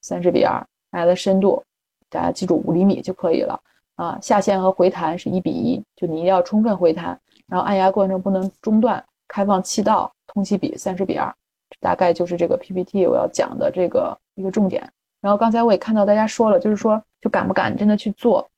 [0.00, 1.62] 三十比二，按压的深度，
[2.08, 3.60] 大家记住五厘米就可以了
[4.00, 4.18] 啊。
[4.22, 10.10] 下陷和回弹是一比一，就你一定要充分回弹，然后按压过程不能中断，开放气道。
[10.32, 11.34] 通气比三十比二，
[11.80, 14.88] 大概就是这个 PPT 我要讲的这个一个重点。
[15.20, 18.48] 然后刚才我也看到大家说了，就是说就敢不敢真的去做，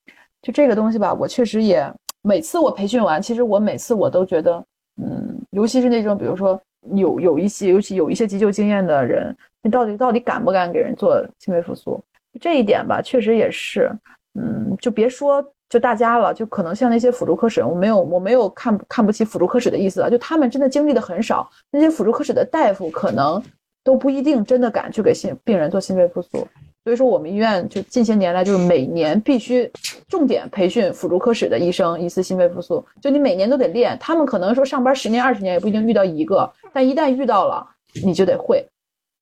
[0.42, 4.62] 就这个东西吧，我确实也每次我培训完，其实我每次我都觉得，
[5.02, 6.60] 嗯，尤其是那种比如说
[6.94, 11.98] 有有一些，尤其有一些急救经验的人，你到底到底敢不敢给人做心肺复苏？
[12.38, 13.90] 这一点吧，确实也是，
[14.34, 15.44] 嗯，就别说。
[15.68, 23.42] 就大家了，就可能像那些辅助科室，我没有我没有看看不起辅助科室的意思啊，就他们真的经历的很少，那些辅助科室的大夫可能
[23.82, 26.46] 都不一定真的敢去给心病人做心肺复苏。
[26.84, 29.72] 所以说我们医院就近些年来就是每年必须
[30.08, 33.96] 重点培训辅助科室的医生一次心肺复苏，就你每年都得练。
[33.98, 37.66] 他们可能说上班十年二十年也不一定遇到一个，但一旦遇到了
[38.04, 38.62] 你就得会。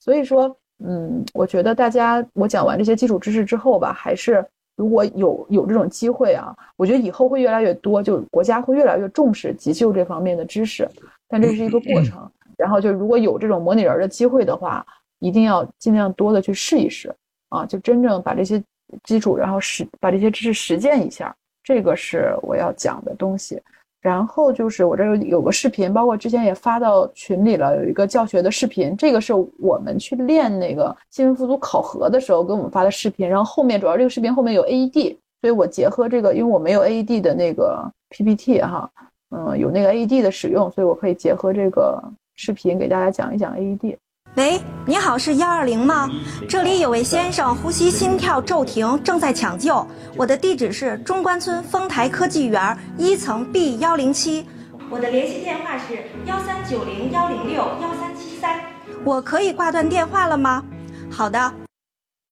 [0.01, 4.44] 所以说，嗯，我觉得大家我讲完这些基础知识之后吧，还是。
[4.80, 10.88] 如果有有这种机会啊，我觉得以后会越来越多，就国家会越来越重视急救这方面的知识，
[11.28, 12.26] 但这是一个过程。
[12.56, 14.82] 然后就如果有这种模拟人的机会的话，
[15.18, 17.14] 一定要尽量多的去试一试
[17.50, 18.62] 啊，就真正把这些
[19.04, 23.60] 基础，然后实把这些知识实践一下，这个是我要讲的东西。
[24.00, 28.96] 然后就是我这有有个视频，包括之前也发到群里了，有一个教学的视频。
[28.96, 33.28] 这个是我们去练那个新闻复读考核的时候给我们发的视频。
[33.28, 38.90] 然后后面主要这个视频后面有 AED，所以我结合这个，因为我没有 AED 的那个 PPT 哈，
[39.37, 42.02] 嗯，有那个 AED 的使用，所以我可以结合这个
[42.37, 43.96] 视频给大家讲一讲 AED。
[44.37, 46.08] 喂，你好，是幺二零吗？
[46.48, 49.85] 这里有位先生呼吸心跳骤停，正在抢救。
[50.16, 54.46] 我的地址是中关村丰台科技园一层 B 幺零七，
[54.88, 58.60] 我的联系电话是幺三九零幺零六幺三七三。
[59.04, 60.64] 我可以挂断电话了吗？
[61.10, 61.52] 好的。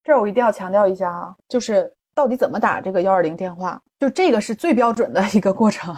[0.05, 5.94] 这儿我一定要强调一下啊，就是到底怎么打这个幺二零电话，就这个是最标准的一个过程。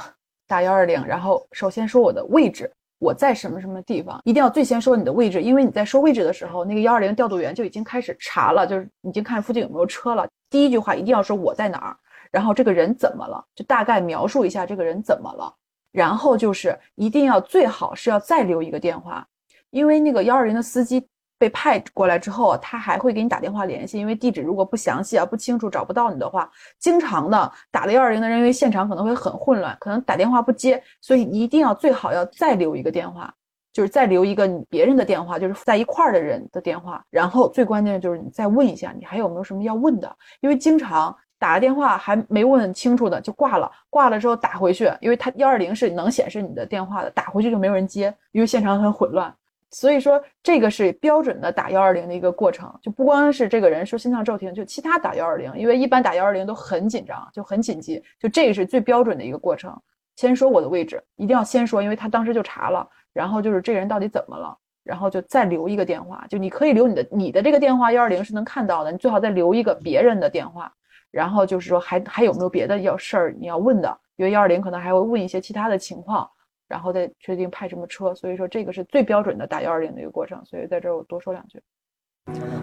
[0.48, 10.28] 打幺二零，然后首先说我的位置，我在什么什么地方，一定要最先说你的位置，因为你在说位置的时候，那个幺二零调度员就已经开始查了，就是已经看附近有没有车了。
[10.48, 11.96] 第一句话一定要说我在哪儿，
[12.30, 15.52] 然后这个人怎么了，就大概描述一下这个人怎么了，
[15.90, 19.26] 然后就是一定要最好是要再留一个电话，
[19.70, 21.06] 因为那个幺二零的司机。
[21.40, 33.32] 被派过来之后，他还会给你打电话联系，因为地址如果不详细啊、不清楚、找不到你的话，经常的打了幺二零的人，因为现场可能会很混乱，可能打电话不接，所以一定要最好要再留一个电话，
[33.72, 37.02] 就是再留一个你别人的电话，就是在一块儿的人的电话。
[37.08, 40.14] 然后最关键的就是你再问一下，你还有没有什么要问的？
[40.40, 49.34] 因为经常打个电话还没问清楚的就挂了，挂了之后打回去，因为他幺二零是能显示你的电话的，打回去就没有人接，因为现场很混乱。
[49.72, 59.72] 所以说，这个是标准的打幺二零的一个过程，就不光是这个人说心脏骤停，就其他打幺二零，因为一般打幺二零都很紧张，就很紧急，就这个是最标准的一个过程。
[60.16, 70.72] 先说我的位置，一定要先说，因为他当时就查了，然后就是这个人到底怎么了，然后就再留一个电话，就你可以留你的你的这个电话幺二零是能看到的，你最好再留一个别人的电话，
[71.12, 76.28] 然后就是说还还有没有别的要事儿你要问的，因为幺二零可能还会问一些其他的情况。
[76.70, 81.60] 然后再确定派什么车，所以说这个是最标准的打幺二零的一个过程，所以在这儿我多说两句。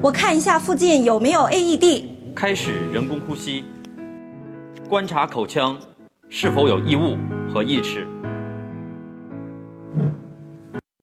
[0.02, 2.06] 我看一下附近有没有 AED。
[2.34, 3.66] 开始人工呼吸，
[4.88, 5.78] 观察口腔
[6.30, 7.18] 是否有异物
[7.54, 8.08] 和异齿。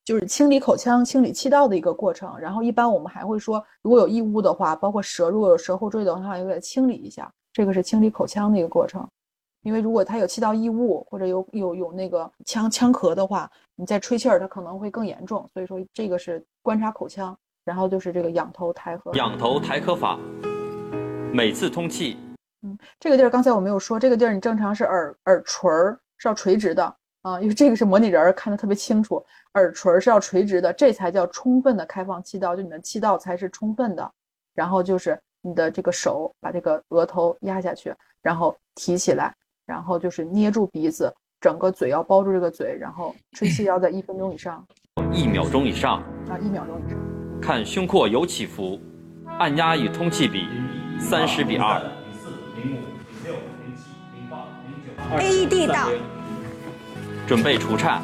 [0.02, 2.38] 就是清理口腔、清理气道的一个过程。
[2.38, 7.30] 然后一般我们还会说，如果有异物的话，包括舌如果有舌后坠的话，要给它清理一下。
[7.52, 9.06] 这个是清理口腔的一个过程。
[9.64, 15.48] 因为如果他有气道异物或者有有有那个腔腔咳的话，你再吹气儿，它可能会更严重。
[15.54, 19.14] 所以说这个是观察口腔，然后就是这个仰头抬颌。
[19.14, 20.18] 仰头抬颌法，
[21.32, 22.18] 每次通气。
[22.62, 34.12] 嗯，这个地儿刚才我没有说，这个地儿你正常是耳耳垂儿是要垂直的啊，因为这个是模拟人儿看的特别清楚，耳垂儿是要垂直的，这才叫充分的开放气道，就你的气道才是充分的。
[34.54, 39.34] 然后就是你的这个手把这个额头压下去，然后提起来。
[39.66, 44.66] 然后就是捏住鼻子，整个嘴要包住这个嘴，然后吹气要在一分钟以上，
[45.12, 46.98] 一秒钟以上啊，一秒钟以上。
[47.40, 48.78] 看胸廓有起伏，
[49.38, 50.46] 按压与通气比
[50.98, 51.80] 三十比二。
[55.18, 55.88] AED 到，
[57.26, 58.02] 准备除颤。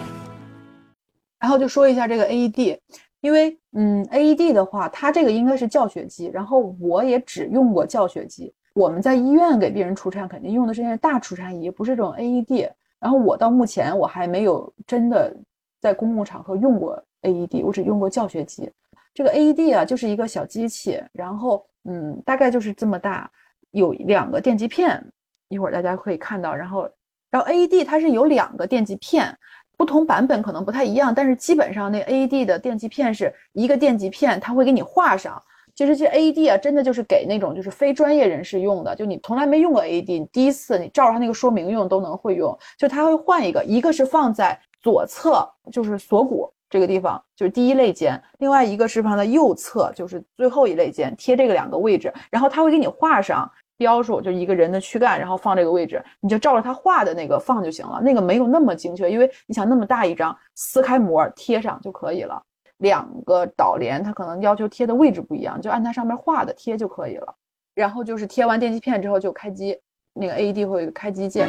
[1.38, 2.78] 然后就说一下这个 AED，
[3.22, 8.52] 因为嗯，AED 的话，它这个应该是教学机，然后我也只用过教学机。
[8.72, 12.70] 我们在医院给病人除颤，肯定用的是那些大除颤仪，不是这种 AED。
[13.00, 15.34] 然后我到目前我还没有真的
[15.80, 18.70] 在公共场合用过 AED，我只用过教学机。
[19.12, 23.30] 这个 AED 啊，就是一个小机器，然后嗯，大概就是这么大，
[23.72, 25.04] 有两个电极片，
[25.48, 26.54] 一会儿大家可以看到。
[26.54, 26.88] 然后，
[27.30, 29.36] 然后 AED 它是有两个电极片，
[29.76, 35.42] 不同版本可能不太一样，但是基本上那 AED 的电极片是一个电极片，它会给你画上。
[35.80, 42.54] 其实这 A D 啊，真的就是给那种就是非专业人士用的，就你从来没用过 A D，你第一次你照着它那个说明用都能会用。
[42.76, 52.12] 就它会换一个，一个是放在左侧，就是锁骨这个地方，就是第一肋间；另外一个是放在右侧，就是最后一肋间，贴这个两个位置。
[52.30, 58.02] 然后它会给你画上标注，就一个人的躯干，然后放这个位置，你就照着它画的那个放就行了。
[58.02, 62.38] 那个没有那么精确，因为你想那么大一张，撕开膜贴上就可以了。
[62.80, 67.34] 两个导联，它可能要求贴的位置不一样，就按它上面画的贴就可以了。
[67.74, 69.78] 然后就是贴完电极片之后就开机，
[70.12, 71.48] 那个 AED 会有一个开机键。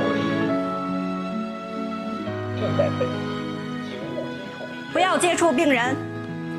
[2.60, 3.98] 正在分析，
[4.94, 5.96] 不要接触病人，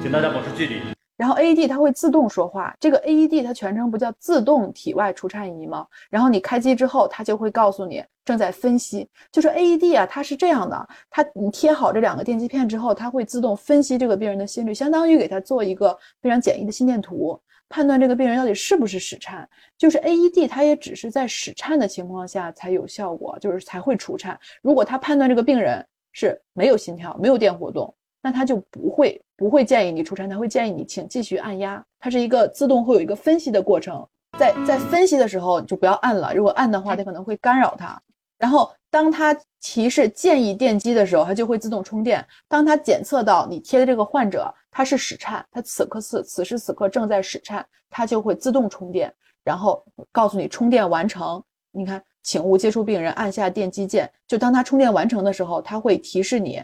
[0.03, 0.83] 请大家保持距离。
[1.23, 5.87] 然后 AED 它会自动说话，这个 AED 它全称不叫自动体外除颤仪吗？
[6.11, 9.09] 然后你开机之后，它就会告诉你正在分析。
[9.31, 19.49] 就是 AED 啊，它是这样的，它你贴好这两个电极片之后，它会自动分析这个病人的心率，相当于给他做一个非常简易的心电图，判断这个病人到底是不是室颤。
[19.79, 24.37] 就是 AED 它也只是在室颤的情况下才有效果，就是才会除颤。
[24.61, 27.95] 如果他判断这个病人是没有心跳、没有电活动。
[28.23, 31.85] 那他就不会不会建议你出差，他会建议你请继续按压。
[31.99, 34.07] 它是一个自动会有一个分析的过程，
[34.39, 38.01] 在在分析的时候就不要按了，如果按的话，它可能会干扰它。
[38.39, 42.25] 然后当它提示建议电击的时候，它就会自动充电。
[42.49, 49.13] 当它检测到你贴的这个患者他是室颤，他此刻此此时此刻正在室颤，它就会自动充电，
[49.45, 51.43] 然后告诉你充电完成。
[51.71, 54.11] 你看，请勿接触病人，按下电击键。
[54.27, 56.61] 就当它充电完成的时候，它会提示你。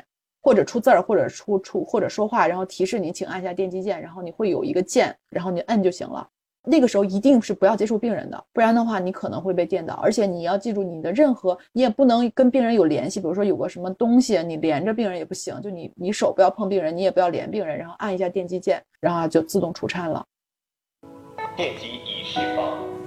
[0.49, 6.27] 或者出字儿，或者出出或者说话，然后提示你，请按下电击键，然后你会有一个键，然后你摁就行了。
[6.65, 9.93] 那个时候一定是不要接触病人的，不然的话你可能会被电到。
[9.97, 20.25] 而且你要记住，你的任何你也不能跟病人有联系，比如说有个什么东西你连着病人也不行，就你你手不要碰病人，你也不要连病人，然后按一下电击键，然后就自动除颤了。
[21.59, 22.98] 电击已释放。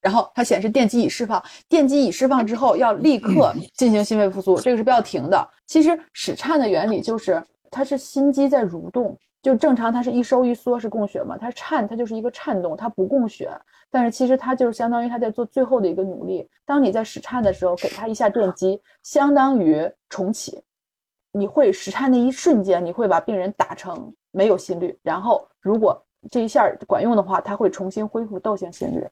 [0.00, 5.48] 然后它显示电击已释放，电击已释放之后要立刻进行心肺复苏，这个是不要停的。
[5.66, 9.16] 其实室颤的原理就是它是心肌在蠕动。
[9.40, 11.38] 就正常，它是一收一缩是供血嘛？
[11.38, 13.48] 它颤，它就是一个颤动，它不供血。
[13.88, 16.46] 但是其实它就是相当于它在做最后的一个努力。
[16.66, 20.60] 当你在室颤的时候，给它一下电击，相当于重启。
[21.30, 24.98] 你会室颤那一瞬间，你会把病人打成没有心率。
[25.02, 29.06] 然后如果这一下管用的话，它会重新恢复窦性心率。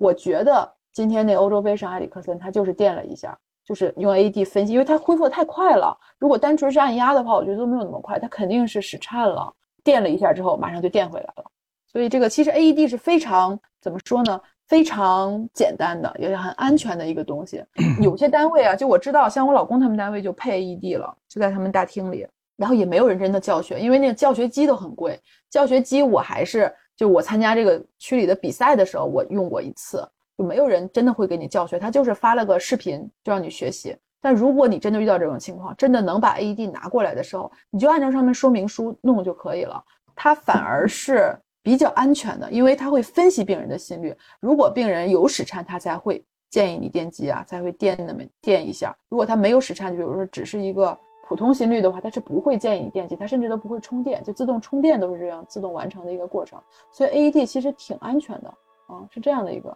[0.00, 5.94] 我觉得今天那欧洲杯上埃里克森他就是电了一下，就是用 AED 分析，因为他恢复的太快了。
[6.18, 9.52] 如果单纯是按压的话，我觉得都没有那么快，他肯定是使颤了。
[9.84, 11.44] 电了一下之后，马上就电回来了。
[11.86, 14.40] 所以这个其实 AED 是非常怎么说呢？
[14.66, 17.62] 非常简单的，也是很安全的一个东西。
[18.00, 22.26] 有些单位啊，就我知道，像我老公他们单位就配 AED 了，就在他们大厅里，
[22.56, 25.20] 然后也没有人真的教学，因为那个教学机都很贵。
[25.50, 33.96] 教学机我还是就我参加这个区里的比赛的时候，我用过一次，就没有人真的会给你教学，他就是发了个视频就让你学习。
[34.20, 39.82] 但如果你真的遇到这种情况，真的能把 AED 拿过来的时候，你就按照上面说明书弄就可以了。
[40.14, 44.14] 它反而是比较安全的，因为它会分析病人的心率。
[44.38, 48.94] 如果病人有室颤，他才会建议你电击啊，才会电那么电一下。
[49.08, 50.98] 如果他没有室颤，就比如说只是一个
[51.30, 56.60] 普通心率的话，它是不会建议你电击，它甚至都不会充电，就自动充电都是这样自动完成的一个过程。
[56.90, 58.48] 所以 AED 其实挺安全的
[58.88, 59.72] 啊，是这样的一个，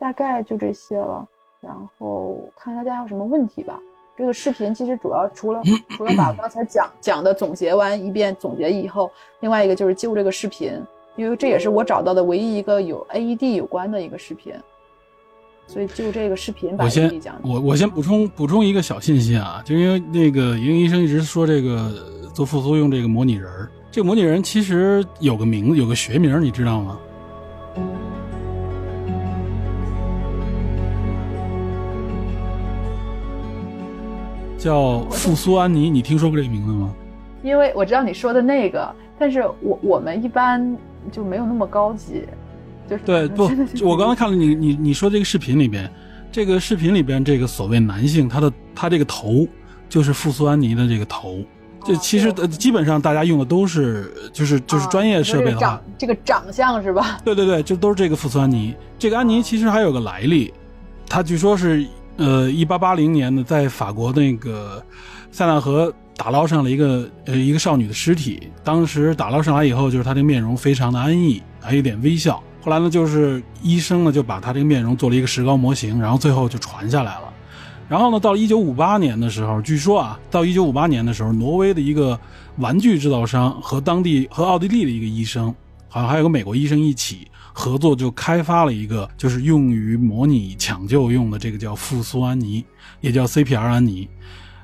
[0.00, 1.24] 大概就这些了。
[1.60, 3.80] 然后看大家有什么问题吧。
[4.16, 5.62] 这个视频其实主要除了
[5.96, 9.08] 除了把刚才讲讲的总结完一遍，总结以后，
[9.42, 10.72] 另外一个就是就这个视频，
[11.14, 14.52] 因为这也是我找到的唯一一个有 AED 有关的一个视频，
[15.66, 17.34] 所以就这个视频把 AED 讲。
[17.42, 21.92] 我我先补充补充一个小信息啊，就因为那个莹医生一直说这个
[22.32, 26.98] 做复苏用这个模拟人儿，这个模拟人其实有个名字，有个学名，你知道吗？
[34.56, 36.94] 叫复苏安妮，你听说过这个名字吗？
[37.42, 40.74] 因为我知道你说的那个，但是我我们一般
[41.12, 42.24] 就没有那么高级，
[42.88, 43.50] 就是对不？
[43.82, 45.90] 我刚才看了你你你说这个视频里边，
[46.30, 49.46] 这个视频里边这个所谓男性，他的他这个头
[49.88, 51.38] 就是复苏安妮的这个头，
[51.84, 57.18] 这其实基本上大家用的都是就是就是专业设备的话，这个长相是吧？
[57.24, 58.74] 对对对，就都是这个复苏安妮。
[58.98, 60.52] 这个安妮其实还有个来历，
[61.08, 61.86] 她据说是。
[62.16, 64.80] 呃，一八八零年呢，在法国那个
[65.32, 68.52] 塞纳河打捞上了一个呃一个少女的尸体。
[68.62, 72.40] 当时打捞上来以后，就是她的面容非常的安逸，还有点微笑。
[72.64, 77.30] 后来呢，就是医生呢就把他这个面容做了一个石膏模型，然后最后就传下来了。
[77.90, 82.18] 然后呢，到一九五八年的时候，据说啊，到一九五八年的时候，挪威的一个
[82.56, 85.54] 玩具制造商和当地和奥地利的一个医生，
[85.90, 87.28] 好像还有个美国医生一起。
[87.56, 92.64] 合作就开发了一个，就是用于模拟抢救用的这个叫复苏安妮，
[93.00, 94.08] 也叫 CPR 安妮。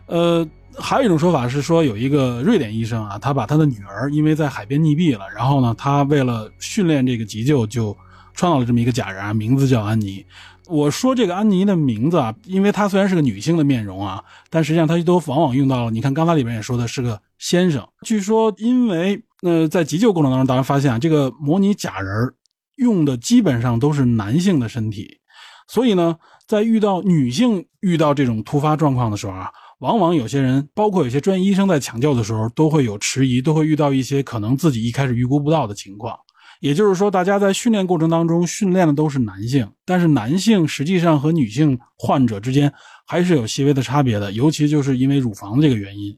[0.07, 0.44] 呃，
[0.78, 7.96] 还有一种说法是说，有一个瑞典医生啊，他把他的女儿因为在海边溺毙了，然后呢，他为了训练这个急救，就
[8.34, 10.24] 创造了这么一个假人，名字叫安妮。
[10.68, 15.90] 我说这个安妮的名字啊，因为她虽然是个女性的面容啊，但实际上她都往往用到了。
[15.90, 17.84] 你看刚才里边也说的是个先生。
[18.02, 22.32] 据说因为呃在急救过程当中，大家发现啊，这个模拟假人
[22.76, 25.18] 用的基本上都是男性的身体，
[25.66, 26.16] 所以呢，
[26.46, 29.50] 在遇到女性遇到这种突发状况的时候啊，
[29.81, 36.14] 往往有些人，包括有些专业医生在抢救的时候，都会有迟疑，都会遇到一些可能自己一开始预估不到的情况。
[36.61, 42.70] 也就是说，大家在训练过程当中训练的都是男性，但是男性实际上和女性患者之间
[43.07, 46.14] 还是有细微的差别的，尤其就是因为乳房这个原因。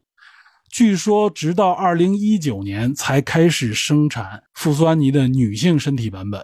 [0.68, 6.42] 据说，直到二零一九年才开始生产复苏安妮的女性身体版本。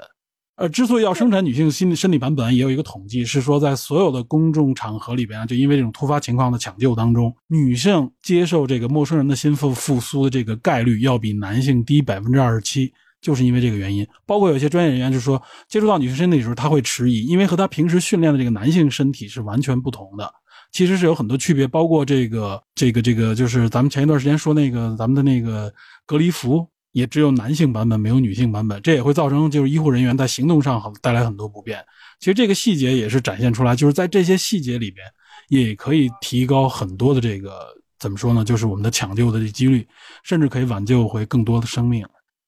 [0.59, 14.05] 呃，之所以要生产女性新身体版本，也有一个统计，是说在所有的公众场合里边，就因为这种突发情况的抢救当中，女性接受这个陌生人的心腹复苏的这个概率要比男性低百分之二十七，就是因为这个原因。
[14.27, 20.29] 包括有些专业人员就说，接触到女性身体的时候，他会迟疑，因为和他平时训练的这个男性身体是完全不同的。
[20.73, 25.73] 其实是有很多区别，包括这个、这个、这个，就是咱们前一段时间说那个咱们的那个
[26.05, 26.67] 隔离服，
[26.99, 31.83] 也只有男性版本，没有女性版本，这也会造成就是医护人员在行动上带来很多不便。
[32.19, 35.07] 其实这个细节也是展现出来，就是在这些细节里边，
[35.49, 37.67] 也可以提高很多的这个
[38.01, 38.45] 怎么说呢？
[38.45, 39.87] 就是我们的抢救的几率，
[40.25, 42.05] 甚至可以挽救回更多的生命。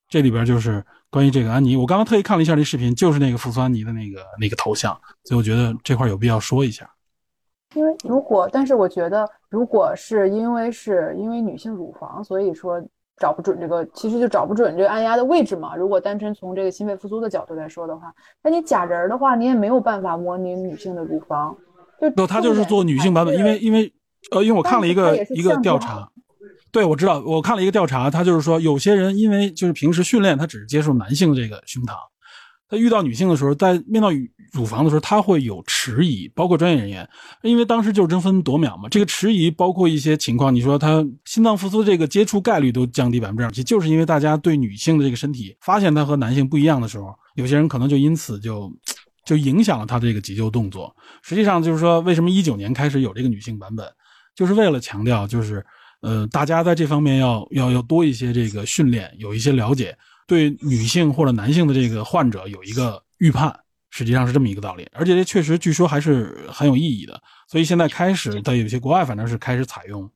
[0.08, 4.92] 这里边就是关于这个安妮，我刚刚特意看了一下这视频，就是那个复苏安妮的那个那个头像，
[5.22, 6.90] 所以我觉得这块有必要说一下。
[7.76, 12.84] 因为如果，但是我觉得，如果是因为是因为女性乳房，所以说
[13.20, 15.76] 找不准这个，其实就找不准这个按压的位置嘛。
[15.76, 18.12] 如果单纯从这个心肺复苏的角度来说的话，
[18.42, 21.54] 那你假人儿的话，你也没有办法模拟女性的乳房。
[22.00, 23.92] 就不，他就是做女性版本，因为因为
[24.32, 26.08] 呃，因为我看了一个一个调查，
[26.72, 31.92] 对我知道，我看了一个调查，他就是说有些人因为就是平时训练，他只是接受男性这个胸膛。
[32.70, 34.10] 他遇到女性的时候，在面到
[34.52, 37.08] 乳房的时候，他会有迟疑，包括专业人员，
[37.42, 38.88] 因为当时就是争分夺秒嘛。
[38.88, 48.72] 这个迟疑包括一些情况，你说他心脏复苏这个接触概率都降低百分之二十，就是因为大家对女性的这个身体发现它和男性不一样的时候，有些人可能就因此就
[49.24, 50.94] 就影响了他这个急救动作。
[51.22, 53.84] 实际上就是说，为什么一九年开始有这个女性版本，
[54.34, 55.64] 就是为了强调，就是
[56.02, 59.96] 呃，大家在这方面要要要多一些这个训练，有一些了解。
[60.30, 63.52] 对女性或者男性的这个患者有一个预判，
[63.90, 67.20] 实际上是这么一个道理，而且这确实据说还是很有意义的。
[67.48, 70.08] 所以现在开始在有些国外，反正是开始采用，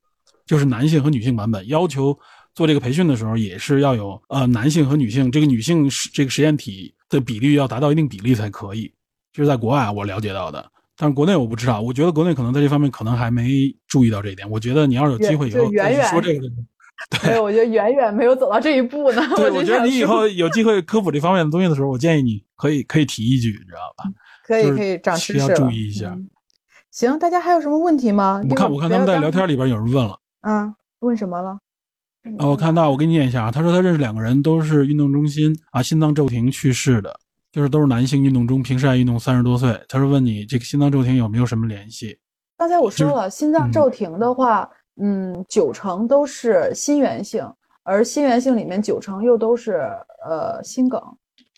[0.46, 2.16] 就是男性和女性版本，要求
[2.54, 8.88] 做这个培训的时候也是要有呃男性和女性这个女性这个实验体的比例要达到一定比例才可以。
[9.32, 10.64] 这是在国外我了解到的，
[10.96, 11.80] 但是国内我不知道。
[11.80, 14.48] 我觉得国内可能在这方面可能还没注意到这一点。
[14.48, 16.46] 我觉得你要是有机会以后再说这个。
[17.22, 19.22] 对，我觉得远远没有走到这一步呢。
[19.36, 24.04] 对， 我觉得你以后有机会科普这方面的东西的时候，我建议你可以可以提一句，你知道吧？
[24.46, 26.16] 可以可以长知识要注意一下。
[26.90, 28.40] 行，大家还有什么问题吗？
[28.48, 30.18] 我看我看他们在聊天里边有人问了。
[30.42, 31.58] 嗯，问什么了？
[32.38, 33.50] 啊，我看到，我给你念一下啊。
[33.50, 37.18] 他说他认识两个人，都是运动中心啊心脏骤停去世的，
[37.50, 39.78] 就是都是男性运动中，平时爱运动，三十多岁。
[39.88, 42.16] 他说问你这个心脏骤停有没有什么联系？
[42.56, 44.62] 刚才我说了，心脏骤停的话。
[44.62, 47.46] 嗯，嗯九成都是心源性，
[47.82, 49.88] 而心源性里面九成又都是
[50.26, 51.02] 呃心梗。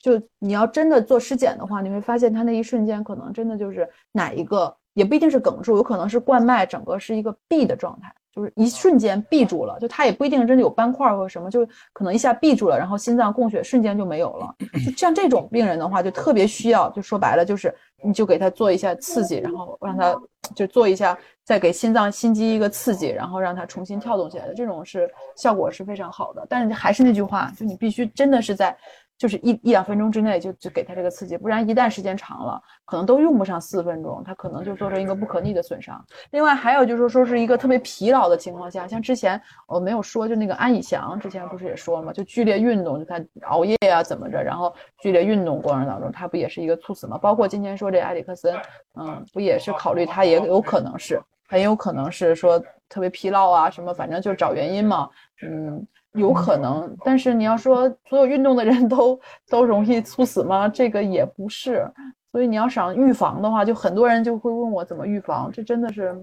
[0.03, 8.15] 就你要真的做尸检的话，你会发现他那一瞬间可能真的就是哪一个，也不一定是梗住，有可能是冠脉整个是一个闭的状态。
[8.37, 14.55] 就是一瞬间闭住了，就它也不一定真的有斑块或者什么，就可能一下闭住了，然后心脏供血瞬间就没有了。
[14.85, 17.75] 就像这种病人的话，就特别需要，就说白了就是，
[18.05, 20.15] 你就给他做一下刺激，然后让他
[20.55, 26.47] 就做一下，再给心脏心肌一个刺激，然后让它重新跳动起来的，这种是效果是非常好的。
[26.49, 28.77] 但是还是那句话，就你必须真的是在。
[29.19, 36.05] 就是一一两分钟之内就就给他这个刺激，不然一旦时间长了，可能都用不上四分钟，他可能就做成一个不可逆的损伤。
[36.33, 42.13] 另外还有就是说是一个特别疲劳的情况下，像之前我没有说，就那个安以翔之前不是也说了吗？
[42.13, 47.17] 就剧烈运动，就他熬夜啊怎么着，然后剧烈运动过程当中，他不也是一个猝死吗？
[47.17, 48.55] 包括今天说这埃里克森，
[49.01, 55.09] 嗯，不也是考虑他也有可能是，很有可能是说特别疲劳啊什么，反正就是找原因嘛，
[55.43, 55.87] 嗯。
[56.17, 60.69] 有可能，但是你要说所有运动的人都都容易猝死吗？
[60.69, 61.89] 这个也不是。
[62.33, 66.15] 所以你要想预防的话，就很多人就会问我怎么预防，这真的是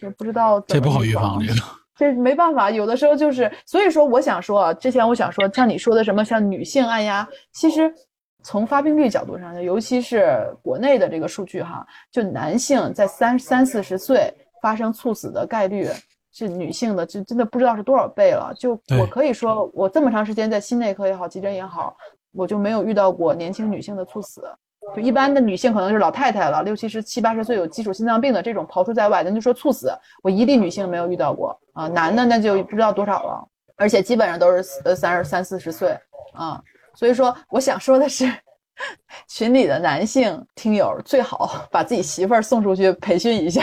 [0.00, 0.60] 也不知道。
[0.60, 1.60] 这不好预防，这个
[1.96, 2.70] 这没办法。
[2.70, 7.92] 有的时候就是，所以说我想说啊，之前我想说，像你说的什么像女性按压，其实
[8.44, 15.88] 从发病率角度上，尤其是国内的这个数据哈，就男性在三三四十岁发生猝死的概率。
[16.36, 18.52] 是女性的，就真的不知道是多少倍了。
[18.58, 21.96] 就我可以说，我这么长时间在心内科也好，急诊也好，
[22.32, 24.42] 我就没有遇到过年轻女性的猝死。
[24.94, 29.90] 就一般的女性可能就是老太太了，六七十、七八十岁有基础心脏病的这种刨除在外，咱就说猝死，
[30.22, 31.86] 我一例女性没有遇到过啊。
[31.86, 35.96] 男的那就不知道多少了，而且基本上都是呃三十三四十岁
[36.32, 36.60] 啊。
[36.94, 38.30] 所以说，我想说的是。
[39.28, 43.62] 群里的男性听友最好 把自己媳妇儿送出去培训一下，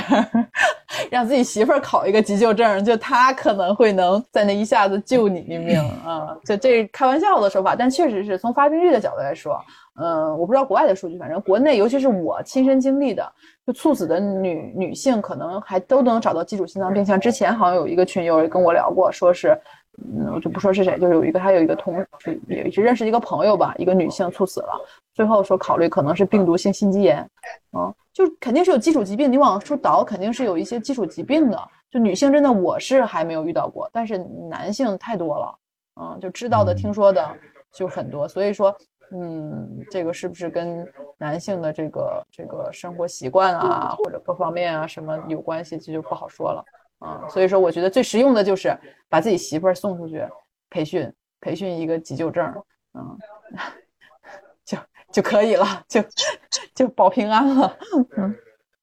[1.12, 6.36] 让自己媳妇儿考一个急救证，就他可能会能在那一下子救你一命啊！
[6.45, 9.59] 就这开玩笑的说法，但确实是从发病率的角度来说，
[10.01, 13.30] 嗯，我不知道国外的数据，反正国内，尤其是我亲身经历的，
[13.68, 17.05] 就猝死的女女性可能还都能找到基础心脏病。
[17.05, 19.59] 像之前好像有一个群友也跟我聊过，说是。
[19.98, 22.04] 嗯，我就不说是谁，就是有一个，他有一个同，
[22.48, 24.74] 也是认识一个朋友吧，一个女性猝死了，
[25.14, 27.30] 最后说考虑可能是病毒性心肌炎，
[27.78, 34.18] 嗯，就肯定是有基础疾病，你往出倒肯定是有一些基础疾病的，就女性真的我是还没有遇到过，但是
[34.50, 35.56] 男性太多了，
[36.02, 37.30] 嗯，就知道的、听说的
[37.74, 38.74] 就很多，所以说，
[39.12, 40.88] 嗯，这个是不是跟
[41.18, 46.64] 男性的这个这个生活习惯啊，或者各方面啊什么有关系，这就不好说了。
[47.02, 48.78] 啊，所以说我觉得最实用的就是
[49.10, 50.22] 把自己媳妇儿送出去
[50.70, 52.45] 培训，培训一个急救证，
[52.93, 53.18] 嗯，
[54.64, 54.78] 就
[55.12, 55.99] 就可以了，就
[56.76, 57.76] 就保平安了。
[58.18, 58.36] 嗯，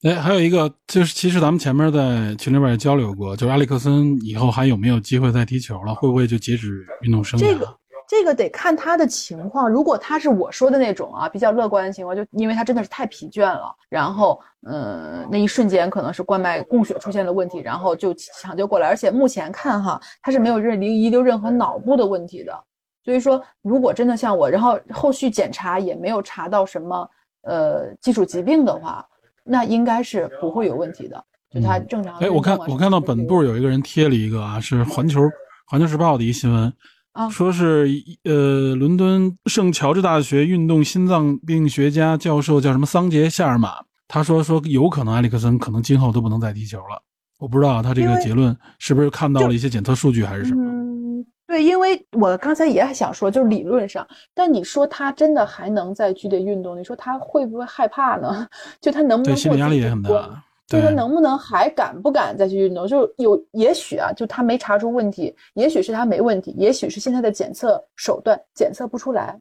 [0.03, 5.95] 哎，还有一个就是，其实咱们前面在群里边也交流过，就是埃里克森以后还有没有机会再踢球了？
[5.95, 7.45] 会不会就截止运动生涯？
[7.45, 7.78] 这个
[8.09, 9.69] 这个得看他的情况。
[9.69, 18.89] 如果他是我说的那种啊，比较乐观的情况，就因为他真的是太疲倦了，然后嗯，那一瞬间可能是冠脉供血出现了问题，然后就抢救过来。
[18.89, 22.59] 而且目前看哈，他是没有任遗留任何脑部的问题的。
[23.05, 27.11] 所以说，如果真的像我，然后后续检查也没有查到什么
[27.43, 29.07] 呃基础疾病的话，
[29.45, 31.25] 那应该是不会有问题的。
[31.51, 32.19] 就他正常。
[32.19, 35.23] 哎，我看我看到本部有一个人贴了一个啊，是环球
[35.67, 36.71] 环球时报的一新闻，
[37.19, 37.89] 啊说是
[38.23, 43.73] 呃伦敦圣乔治大学运动心脏病学家教授叫什么桑杰夏尔马，
[44.07, 47.03] 他说说有可能埃里克森可能今后都不能再踢球了。
[47.39, 50.63] 我不知道他这个结论是不是看到了一些检测数据还是什么。
[50.63, 58.47] 嗯，对，因为我刚才也想说，就是理论上，但你说他真的还能在剧烈运动，你说他会不会害怕呢？
[58.81, 60.45] 就他能不对，能心理压力也很大。
[60.69, 62.87] 就他，能不能还敢不敢再去运动？
[62.87, 69.35] 就有也许啊，就他没查出问题，也许是他没问题，也许是现在的检测手段检测不出来。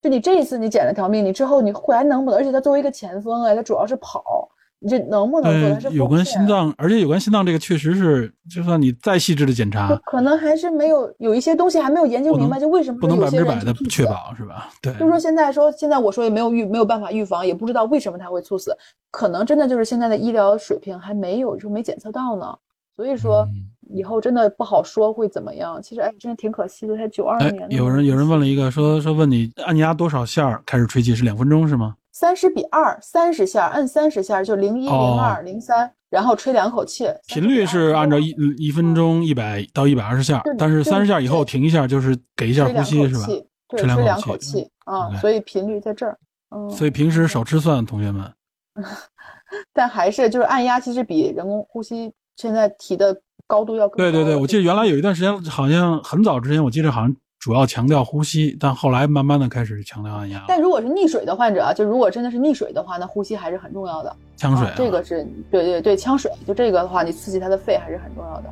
[0.00, 2.38] 就你这一次你捡了条命，你之后你回来能不能？
[2.38, 4.48] 而且他作为一个前锋啊，他主要是跑，
[4.80, 5.90] 你这能不能做？
[5.90, 14.68] 有关心脏，而且有关心脏这个确实是，就算你再细致的检查，可能还是没有有一些东西还没有研究明白，就为什么不能百分之百的确保，是吧？
[14.80, 18.76] 对，就是说现在说现在我说也没有预没有办法预防，也不知道为什么他会猝死，
[19.10, 22.56] 可能真的就是现在的医疗水平还没有就没检测到呢，
[22.96, 25.80] 所以说嗯以后真的不好说会怎么样。
[25.82, 27.74] 其实哎，真的挺可惜的，才九二哎年，的。
[27.74, 31.96] 有人有人问了一个，说说问你按压多少下儿开始吹气是两分钟是吗？
[32.18, 37.06] 三十比二，三十下按三十下就零一零二零三，然后吹两口气。
[37.28, 43.24] 频率是按照一一分钟一百到一百二十下，但是对三十下以后停一下，就是给一下呼吸是吧？
[43.68, 46.18] 对，吹两口吹两口气气啊，所以频率在这儿。
[46.50, 48.28] 嗯，所以平时少吃蒜，同学们。
[49.72, 53.16] 但还是就是按压，其实比人工呼吸现在提的
[53.46, 60.44] 高度要高对对对，我记得原来有一段时间，好像很早之前，我记得好像主要强调呼吸，但后来慢慢的开始强调按压。
[60.48, 64.14] 但如果是溺水的患者啊，就如果真的是溺水的话，那呼吸还是很重要的。
[64.36, 68.50] 呛水、啊，这个是对对对，呛水，就这个的话，你刺激他的肺还是很重要的。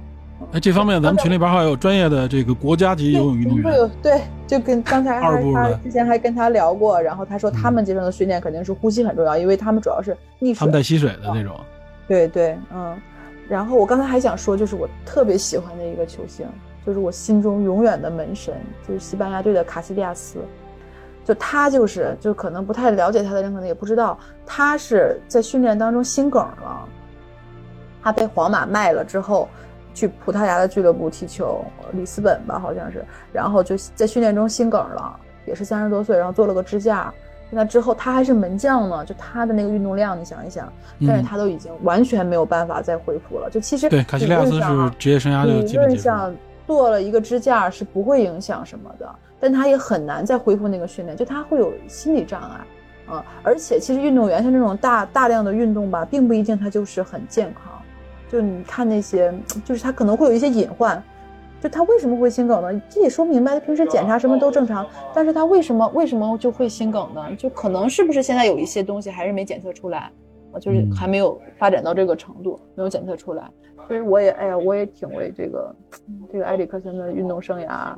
[0.53, 10.73] 哎，这方面咱们群里边还有专业的这个国家级游泳运动员，对，就跟刚才还他之前还跟他聊过，然后他说他嗯们接受的训练肯定是呼吸很重要，因为他们主要是溺水他们。
[10.73, 11.59] 带吸水的那种。
[12.07, 12.97] 对对，嗯。
[13.49, 16.45] 然后我刚才还想说，就是我特别喜欢的一个球星，
[16.87, 18.55] 就是我心中永远的门神，
[18.87, 20.39] 就是西班牙队的卡西利亚斯。
[21.25, 24.17] 就他就是，就可能不太了解他的人可能也不知道，
[24.47, 26.89] 他是在训练当中心梗了，
[28.01, 29.49] 他被皇马卖了之后，
[29.93, 31.65] 去葡萄牙的俱乐部踢球，
[31.95, 37.13] 里斯本吧好像是，然后就在训练中心梗了，也是三十多岁，然后做了个支架。
[37.51, 43.51] 那之后他还是门将呢，就他的那个运动量，你想一想，但是嗯，他都已经完全没有办法再恢复了。
[43.51, 46.17] 就其实对，卡西利亚斯是职业生涯就理基本结束了。
[46.17, 46.37] 论上
[46.67, 49.09] 做了一个支架是不会影响什么的，
[49.39, 53.25] 但他也很难再恢复那个训练，就他会有心理障碍啊。
[53.43, 57.73] 而且其实运动员像这种大大量的运动吧，并不一定他就是很健康。
[58.29, 59.33] 就你看那些，
[59.65, 61.03] 就是他可能会有一些隐患。
[61.59, 62.83] 就他为什么会心梗呢？
[62.89, 67.35] 这也说明白，他平时检查什么都正常，但是他为什么为什么就会心梗呢？
[67.35, 70.11] 就可能是不是现在有一些东西还是没检测出来，
[70.57, 73.49] 啊，就是嗯还没有发展到这个程度，没有检测出来。
[73.87, 75.77] 所以我也，哎呀，我也挺为这个
[76.33, 77.95] 这个埃里克森的运动生涯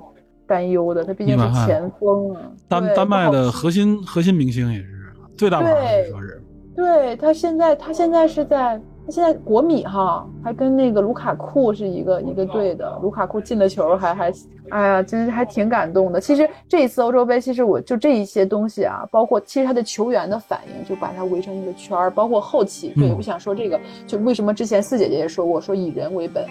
[0.46, 1.02] 担忧的。
[1.02, 6.42] 他毕竟是前锋啊，丹丹麦的核心核心明星也是最大牌说是。
[6.76, 12.98] 对他现在，他现在是在，他现在国米哈，还跟那个卢卡库是一个一个队的。
[13.00, 14.30] 卢卡库进了球还，还
[14.68, 16.20] 哎呀，真是还挺感动的。
[16.20, 26.44] 其实这一次欧洲杯，其实我就这一些东西啊，包括其实他的球员的反应，就把他围成一个圈儿，包括后期，对，嗯我想说这个，就为什么之前四姐姐也说过，说以人为本，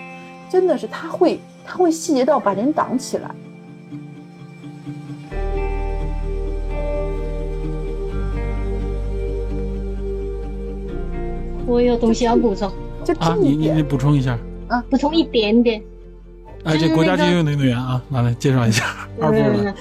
[0.50, 3.30] 真的是他会，他会细节到把人挡起来。
[11.68, 12.72] 我有东西要补充，
[13.04, 14.40] 就啊，你你你补充一下。
[14.68, 15.82] 啊补充一点点。
[16.64, 19.76] 哎，就是这国家级那个游泳运动员啊，来来介绍一下二部的。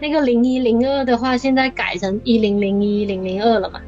[0.00, 3.80] 那个零一零二的话，现在改成一零零一零零二了嘛？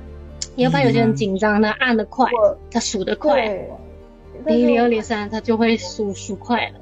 [0.55, 2.29] 你要不然有些人紧张，他按的快，
[2.71, 3.47] 他数的快，
[4.45, 6.75] 零一零二零三他就会数数快了。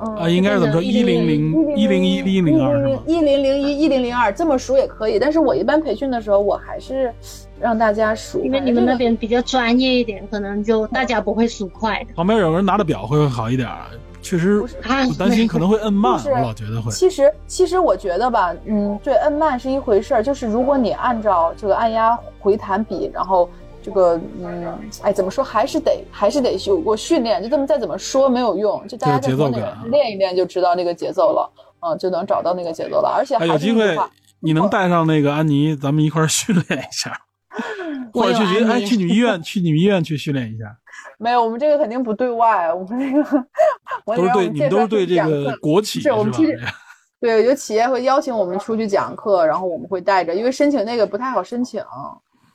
[0.00, 0.82] 嗯啊，应该是怎么说？
[0.82, 2.90] 一零零一零一一零二？
[3.06, 7.12] 一零零一一零零二这么数也可以，但是我一般培训的时候，我还是
[7.60, 13.86] 让大家数，因为你们那边比较专业一点，可能就大家不会数快的旁边有人拿着表会好一点儿。
[14.20, 15.14] 确实，啊我。
[15.18, 16.90] 担心可能会摁慢，我老觉得会。
[16.90, 23.48] 其实，其实我觉得吧，嗯，对，摁慢是一回事儿，就是如果你按照这个按压回弹比，然后
[23.84, 31.52] 这个，嗯，哎，怎么说，还是得还是得有过训练，就这么再怎么说没有用，就大家节奏国内感啊练一练就知道那个节奏了。
[31.86, 33.12] 嗯，就能找到那个节奏了。
[33.14, 33.94] 而且哎，还有机会
[34.40, 37.12] 你能带上那个安妮，咱们一块儿训练一下，
[38.10, 40.64] 或者去学哎，去你们医院，去你们医院去训练一下，
[41.20, 43.44] 没有，我们这个肯定不对外，我们这个
[44.06, 46.58] 我都是对你们都是对这个国企吧是我们出去？
[47.20, 51.82] 对，有企业会邀请我们出去讲课，然后我们会带着，因为申请那个不太好申请，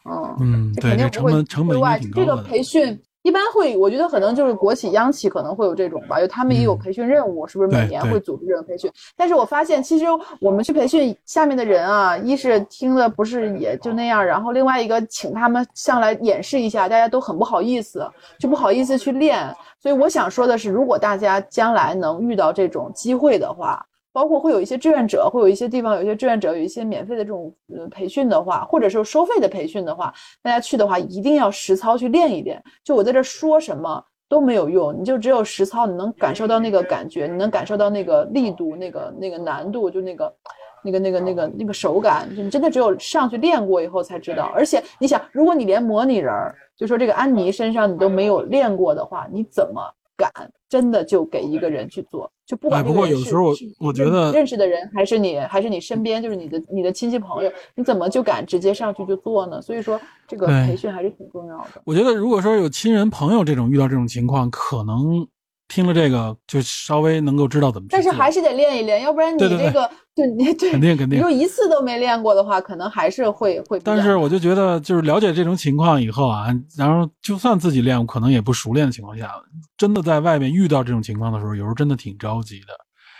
[0.05, 2.43] 嗯，肯定不会本成本应对外这个该挺高的。
[2.43, 8.89] 培训一般会，我觉得可能就是国企、央企可能会有这种吧，因为他们也有嗯培训任务，是不是每年会组织这种培训？
[9.17, 10.05] 但是我发现，其实
[10.39, 19.53] 我们去培训下面的人啊，一是听的不是也就那样，然后另外一个请他们上来演示一下，大家都很不好意思，就不好意思去练。
[19.81, 32.61] 所以我想说的是，如果大家将来能遇到这种机会的话，包括会有一些志愿者，会有一些地方有一些志愿者有一些免费的这种呃培训的话，或者是收费的培训的话，大家去的话一定要实操去练一练。
[32.83, 40.33] 就我在这说什么都没有用，你就只有实操，你能感受到那个感觉，你能感受到那个力度、那个那个难度，就那个。
[40.81, 44.49] 那个、那个、那个、那个手感，你真的只有上去练过以后才知道。
[44.55, 49.81] 而且你想，如果你连模拟人儿，就说这个安妮身上你都没有练过的话，你怎么
[50.15, 50.31] 敢
[50.69, 52.31] 真的就给一个人去做？
[52.49, 59.61] 就不管哎不过有时候我我觉得认识的人，还是你，还是你身边，就是你的你的亲戚朋友，你怎么就敢直接上去就做呢？
[59.61, 61.79] 所以说，这个培训还是挺重要的。
[61.85, 65.27] 我觉得如果说有亲人朋友这种遇到这种情况，可能
[65.69, 67.87] 听了这个就稍微能够知道怎么。
[67.89, 73.79] 但是还是得练一练，要不然你这个就你 对肯定肯定你说一次都没练过的话，可能还是会会。
[73.79, 79.31] 但是我就觉得，就是了解这种情况以后啊，然后就算自己练，可能也不熟练的情况下，
[79.77, 82.73] 真的在外面遇到这种情况的时候，有时候真的挺着急的。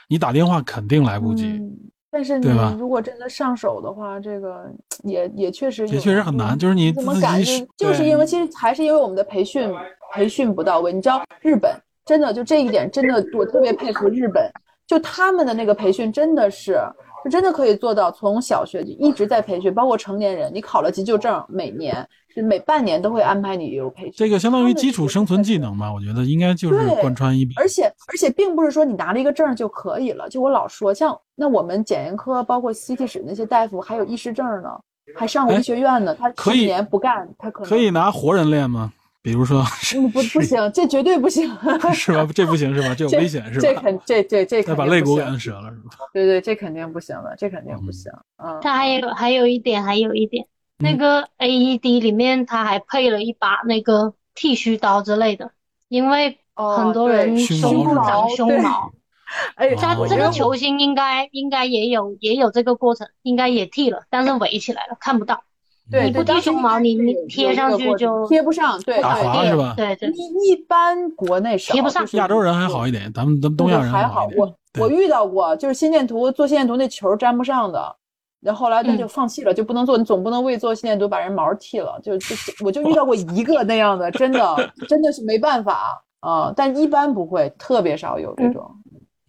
[0.09, 1.71] 你打电话肯定来不及，嗯
[2.11, 4.65] 但是你如果真的上手的话，这个
[5.05, 9.71] 也也确实也确实很难就是你怎么感觉就就是因为其实还是因为我们的培训
[10.11, 10.91] 培训不到位。
[10.91, 11.71] 你知道日本
[12.09, 14.51] 真的就这一点真的我特别佩服日本，
[14.87, 16.79] 就他们的那个培训真的是
[17.23, 22.03] 就真的可以做到从小学就一直在培训，包括成年人，你考了急救证，每年
[22.33, 24.13] 是每半年都会安排你有培训。
[24.15, 27.53] 这个相当于基础生存技能吧，我觉得应该就是贯穿一笔。
[27.57, 30.27] 而且而且并不是说你拿了一个证就可以了。
[30.29, 34.69] 就我老说，像那我们检验科包括 CT 室那些大夫还有医师证儿呢，
[35.13, 36.15] 还上过哎医学院呢。
[36.15, 38.91] 他十年不干，他可能可以拿活人练吗？
[39.21, 39.61] 比如说，
[39.95, 41.45] 嗯不不行，这绝对不行，
[41.93, 42.25] 是吧？
[42.33, 42.95] 这不行是吧？
[42.95, 43.73] 这有危险是吧这？
[43.75, 45.89] 肯这这这再肯定把肋骨给摁折了是吧？
[46.13, 48.11] 对对，这肯定不行了，这肯定不行。
[48.37, 50.45] 嗯，它还有还有一点，还有一点，
[50.77, 55.51] 那个 AED 里面它还配了一把那个剃须刀之类的，
[55.89, 58.91] 因为哦很多人胸毛长胸毛，
[59.55, 65.43] 哎，哦它这个球星应该应该也有也有这个过程，应该也剃了，但是围起来了，看不到。
[65.91, 74.27] 对你不剃胸毛，你你贴上去就贴不上，对打对对滑是吧对对，一一般国内少，贴不上就是亚洲人还好一点，咱们咱们东亚人还好。
[74.37, 77.95] 我我遇到过，就是心电图做心电图那球粘不上的，
[78.41, 88.69] 然后后来他就嗯放弃了，就不能做，你总不能为做心电图把人毛剃了，就就就我就遇到过一个那样的，真的真的是没办法啊、但一般不会，特别少有这种。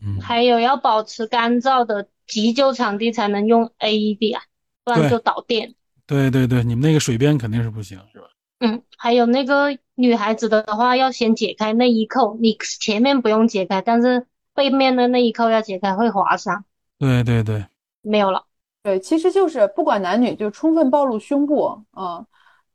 [0.04, 4.42] 嗯，还有要保持干燥的急救场地才能用 AED 啊，
[4.82, 5.74] 不然就导电。
[6.10, 8.26] 对对对，你们那个水边肯定是不行是吧？
[8.58, 16.64] 嗯，还有那个女孩子的话，要先解开内衣扣，你前面不用解开，但是背面的内衣扣要解开，会划伤。
[16.98, 17.64] 对对对，
[18.02, 18.44] 没有了，
[18.82, 22.26] 对，其实就是不管男女，就充分暴露胸部，嗯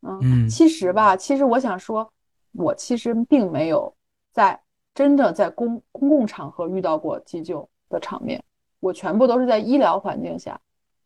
[0.02, 0.20] 嗯。
[0.24, 2.10] 嗯其实吧，其实我想说，
[2.54, 3.94] 我其实并没有
[4.32, 4.58] 在
[4.94, 8.42] 真正在公公共场合遇到过急救的场面，
[8.80, 10.58] 我全部都是在医疗环境下，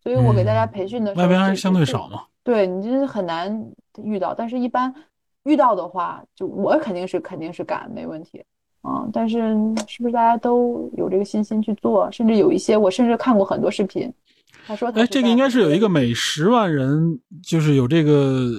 [0.02, 2.24] 所以我给大家嗯培训的时候，外边还是相对少嘛。
[2.44, 3.54] 对你真是很难
[4.04, 4.94] 遇到，但是一般
[5.44, 8.44] 遇到的话，就我肯定是肯定是敢，没问题。
[8.84, 9.40] 嗯，但是
[9.88, 12.10] 是不是大家都有这个信心去做？
[12.12, 14.12] 甚至有一些，我甚至看过很多视频，
[14.66, 18.52] 他说他哎，这个应该是有一个每十万人，就是有这个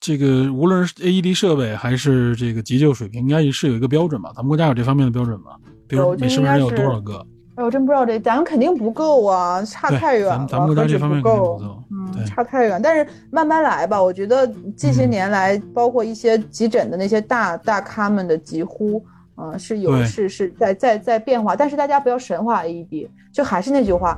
[0.00, 4.32] 这个，无论是 AED 设备还是这个急救水平，应该是有一个标准吧？
[4.34, 5.56] 咱们国家有这方面的标准吧？
[5.86, 7.24] 比如每十万人有多少个？
[7.58, 11.64] 哎，我真不知道这，咱们肯定不够啊，差，太远了，咱们国家这方面肯定够不。
[11.64, 11.82] 够。
[11.90, 14.00] 嗯，差太远，但是慢慢来吧。
[14.00, 14.46] 我觉得
[14.76, 19.04] 近些嗯年来，包括一些急诊的那些大大咖们的疾呼，
[19.36, 21.56] 嗯、是有是是在在在变化。
[21.56, 24.16] 但是大家不要神化 AED，就还是那句话，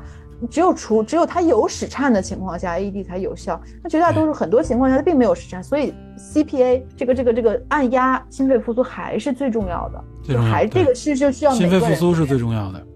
[0.51, 3.59] 只有除只有它有室颤的情况下，AED 才有效。
[3.83, 10.05] 那绝大多数很多情况下它并没有室颤，所以 CPA 这个这个这个按压心肺复苏还是最重要的。
[10.23, 12.87] 最重要还这个是就需要心肺复苏是最重要的。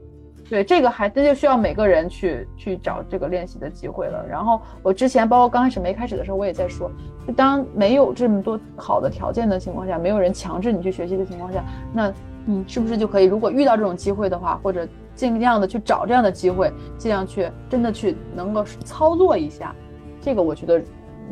[0.48, 4.24] 对，这个还这就需要每个人去去找这个练习的机会了。
[4.28, 6.90] 然后我之前包括刚开始没开始的时候，我也在说，
[7.26, 12.12] 就当没有这么多好的条件的情况下，没有人强制你去学习的情况下，那
[12.44, 19.74] 你是不是就可以，如果遇到这种机会的话，或者尽量的去找这样的机会，尽量去真的去能够操作一下。
[20.20, 20.82] 这个我觉得，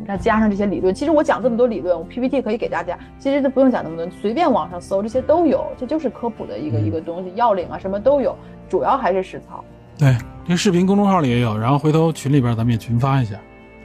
[0.07, 8.35] 再加上这些理论，其实我讲这么多理论，我 PPT 可以给大家，其实都不用讲那么多，随便网上搜这些都有，这就是科普的一个一个东西，要领啊什么都有，
[8.67, 9.63] 主要还是实操。
[9.97, 10.15] 对，
[10.47, 13.35] 这视频公众号里也有，然后回头群里边咱们也群发一下。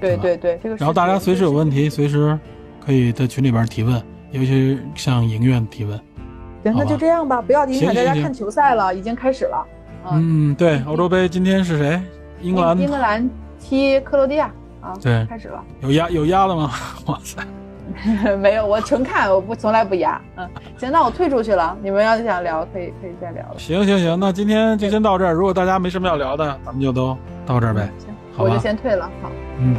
[0.00, 0.76] 对对对，这个。
[0.76, 2.38] 然后大家随时有问题，随时
[2.84, 5.98] 可以在群里边提问，尤其向影院提问。
[6.64, 9.66] 行，那就这样吧，不要影响大家看球赛了，已经开始了。
[10.11, 12.00] 嗯，对，欧洲杯今天是谁？
[12.40, 12.78] 英格兰。
[12.78, 13.28] 英格兰
[13.59, 14.50] 踢克罗地亚
[14.89, 14.99] 啊。
[15.03, 15.62] 对，开始了。
[15.80, 16.70] 有压有压的吗？
[17.07, 17.43] 哇塞！
[18.36, 20.20] 没有，我纯看，我不从来不压。
[20.36, 21.76] 嗯，行，那我退出去了。
[21.82, 23.59] 你们要想聊，可以可以再聊了。
[23.59, 25.32] 行行行，那今天就先到这儿。
[25.32, 27.16] 如果大家没什么要聊的，咱们就都
[27.47, 27.91] 到这儿呗。
[27.99, 29.11] 行，我就先退了。
[29.22, 29.30] 好。
[29.59, 29.74] 嗯。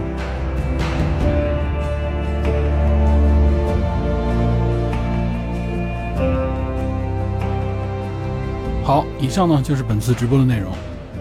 [8.83, 10.71] 好，以上呢就是本次直播的内容。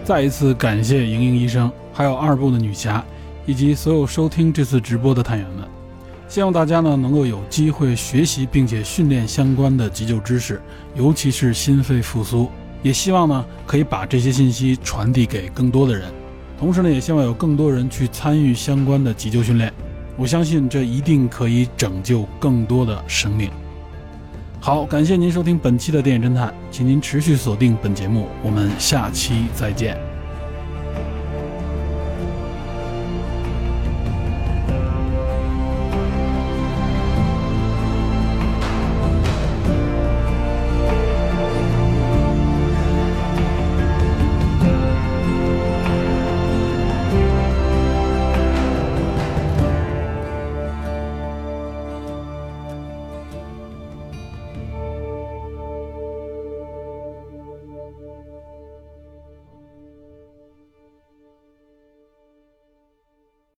[0.03, 3.05] 再一次感谢莹莹医生，还有二部的女侠，
[3.49, 5.67] 以及所有收听这次直播的探员们。
[6.29, 10.61] 希望大家呢能够有机会学习并且训练相关的急救知识，
[10.95, 12.51] 尤其是心肺复苏。
[12.83, 16.13] 也希望呢可以把这些信息传递给更多的人。
[16.59, 19.73] 同时呢，也希望有更多人去参与相关的急救训练。
[20.17, 23.51] 我相信这一定可以拯救更多的生命。
[24.61, 30.08] 好，感谢您收听本期的电影侦探，请您持续锁定本节目，我们下期再见。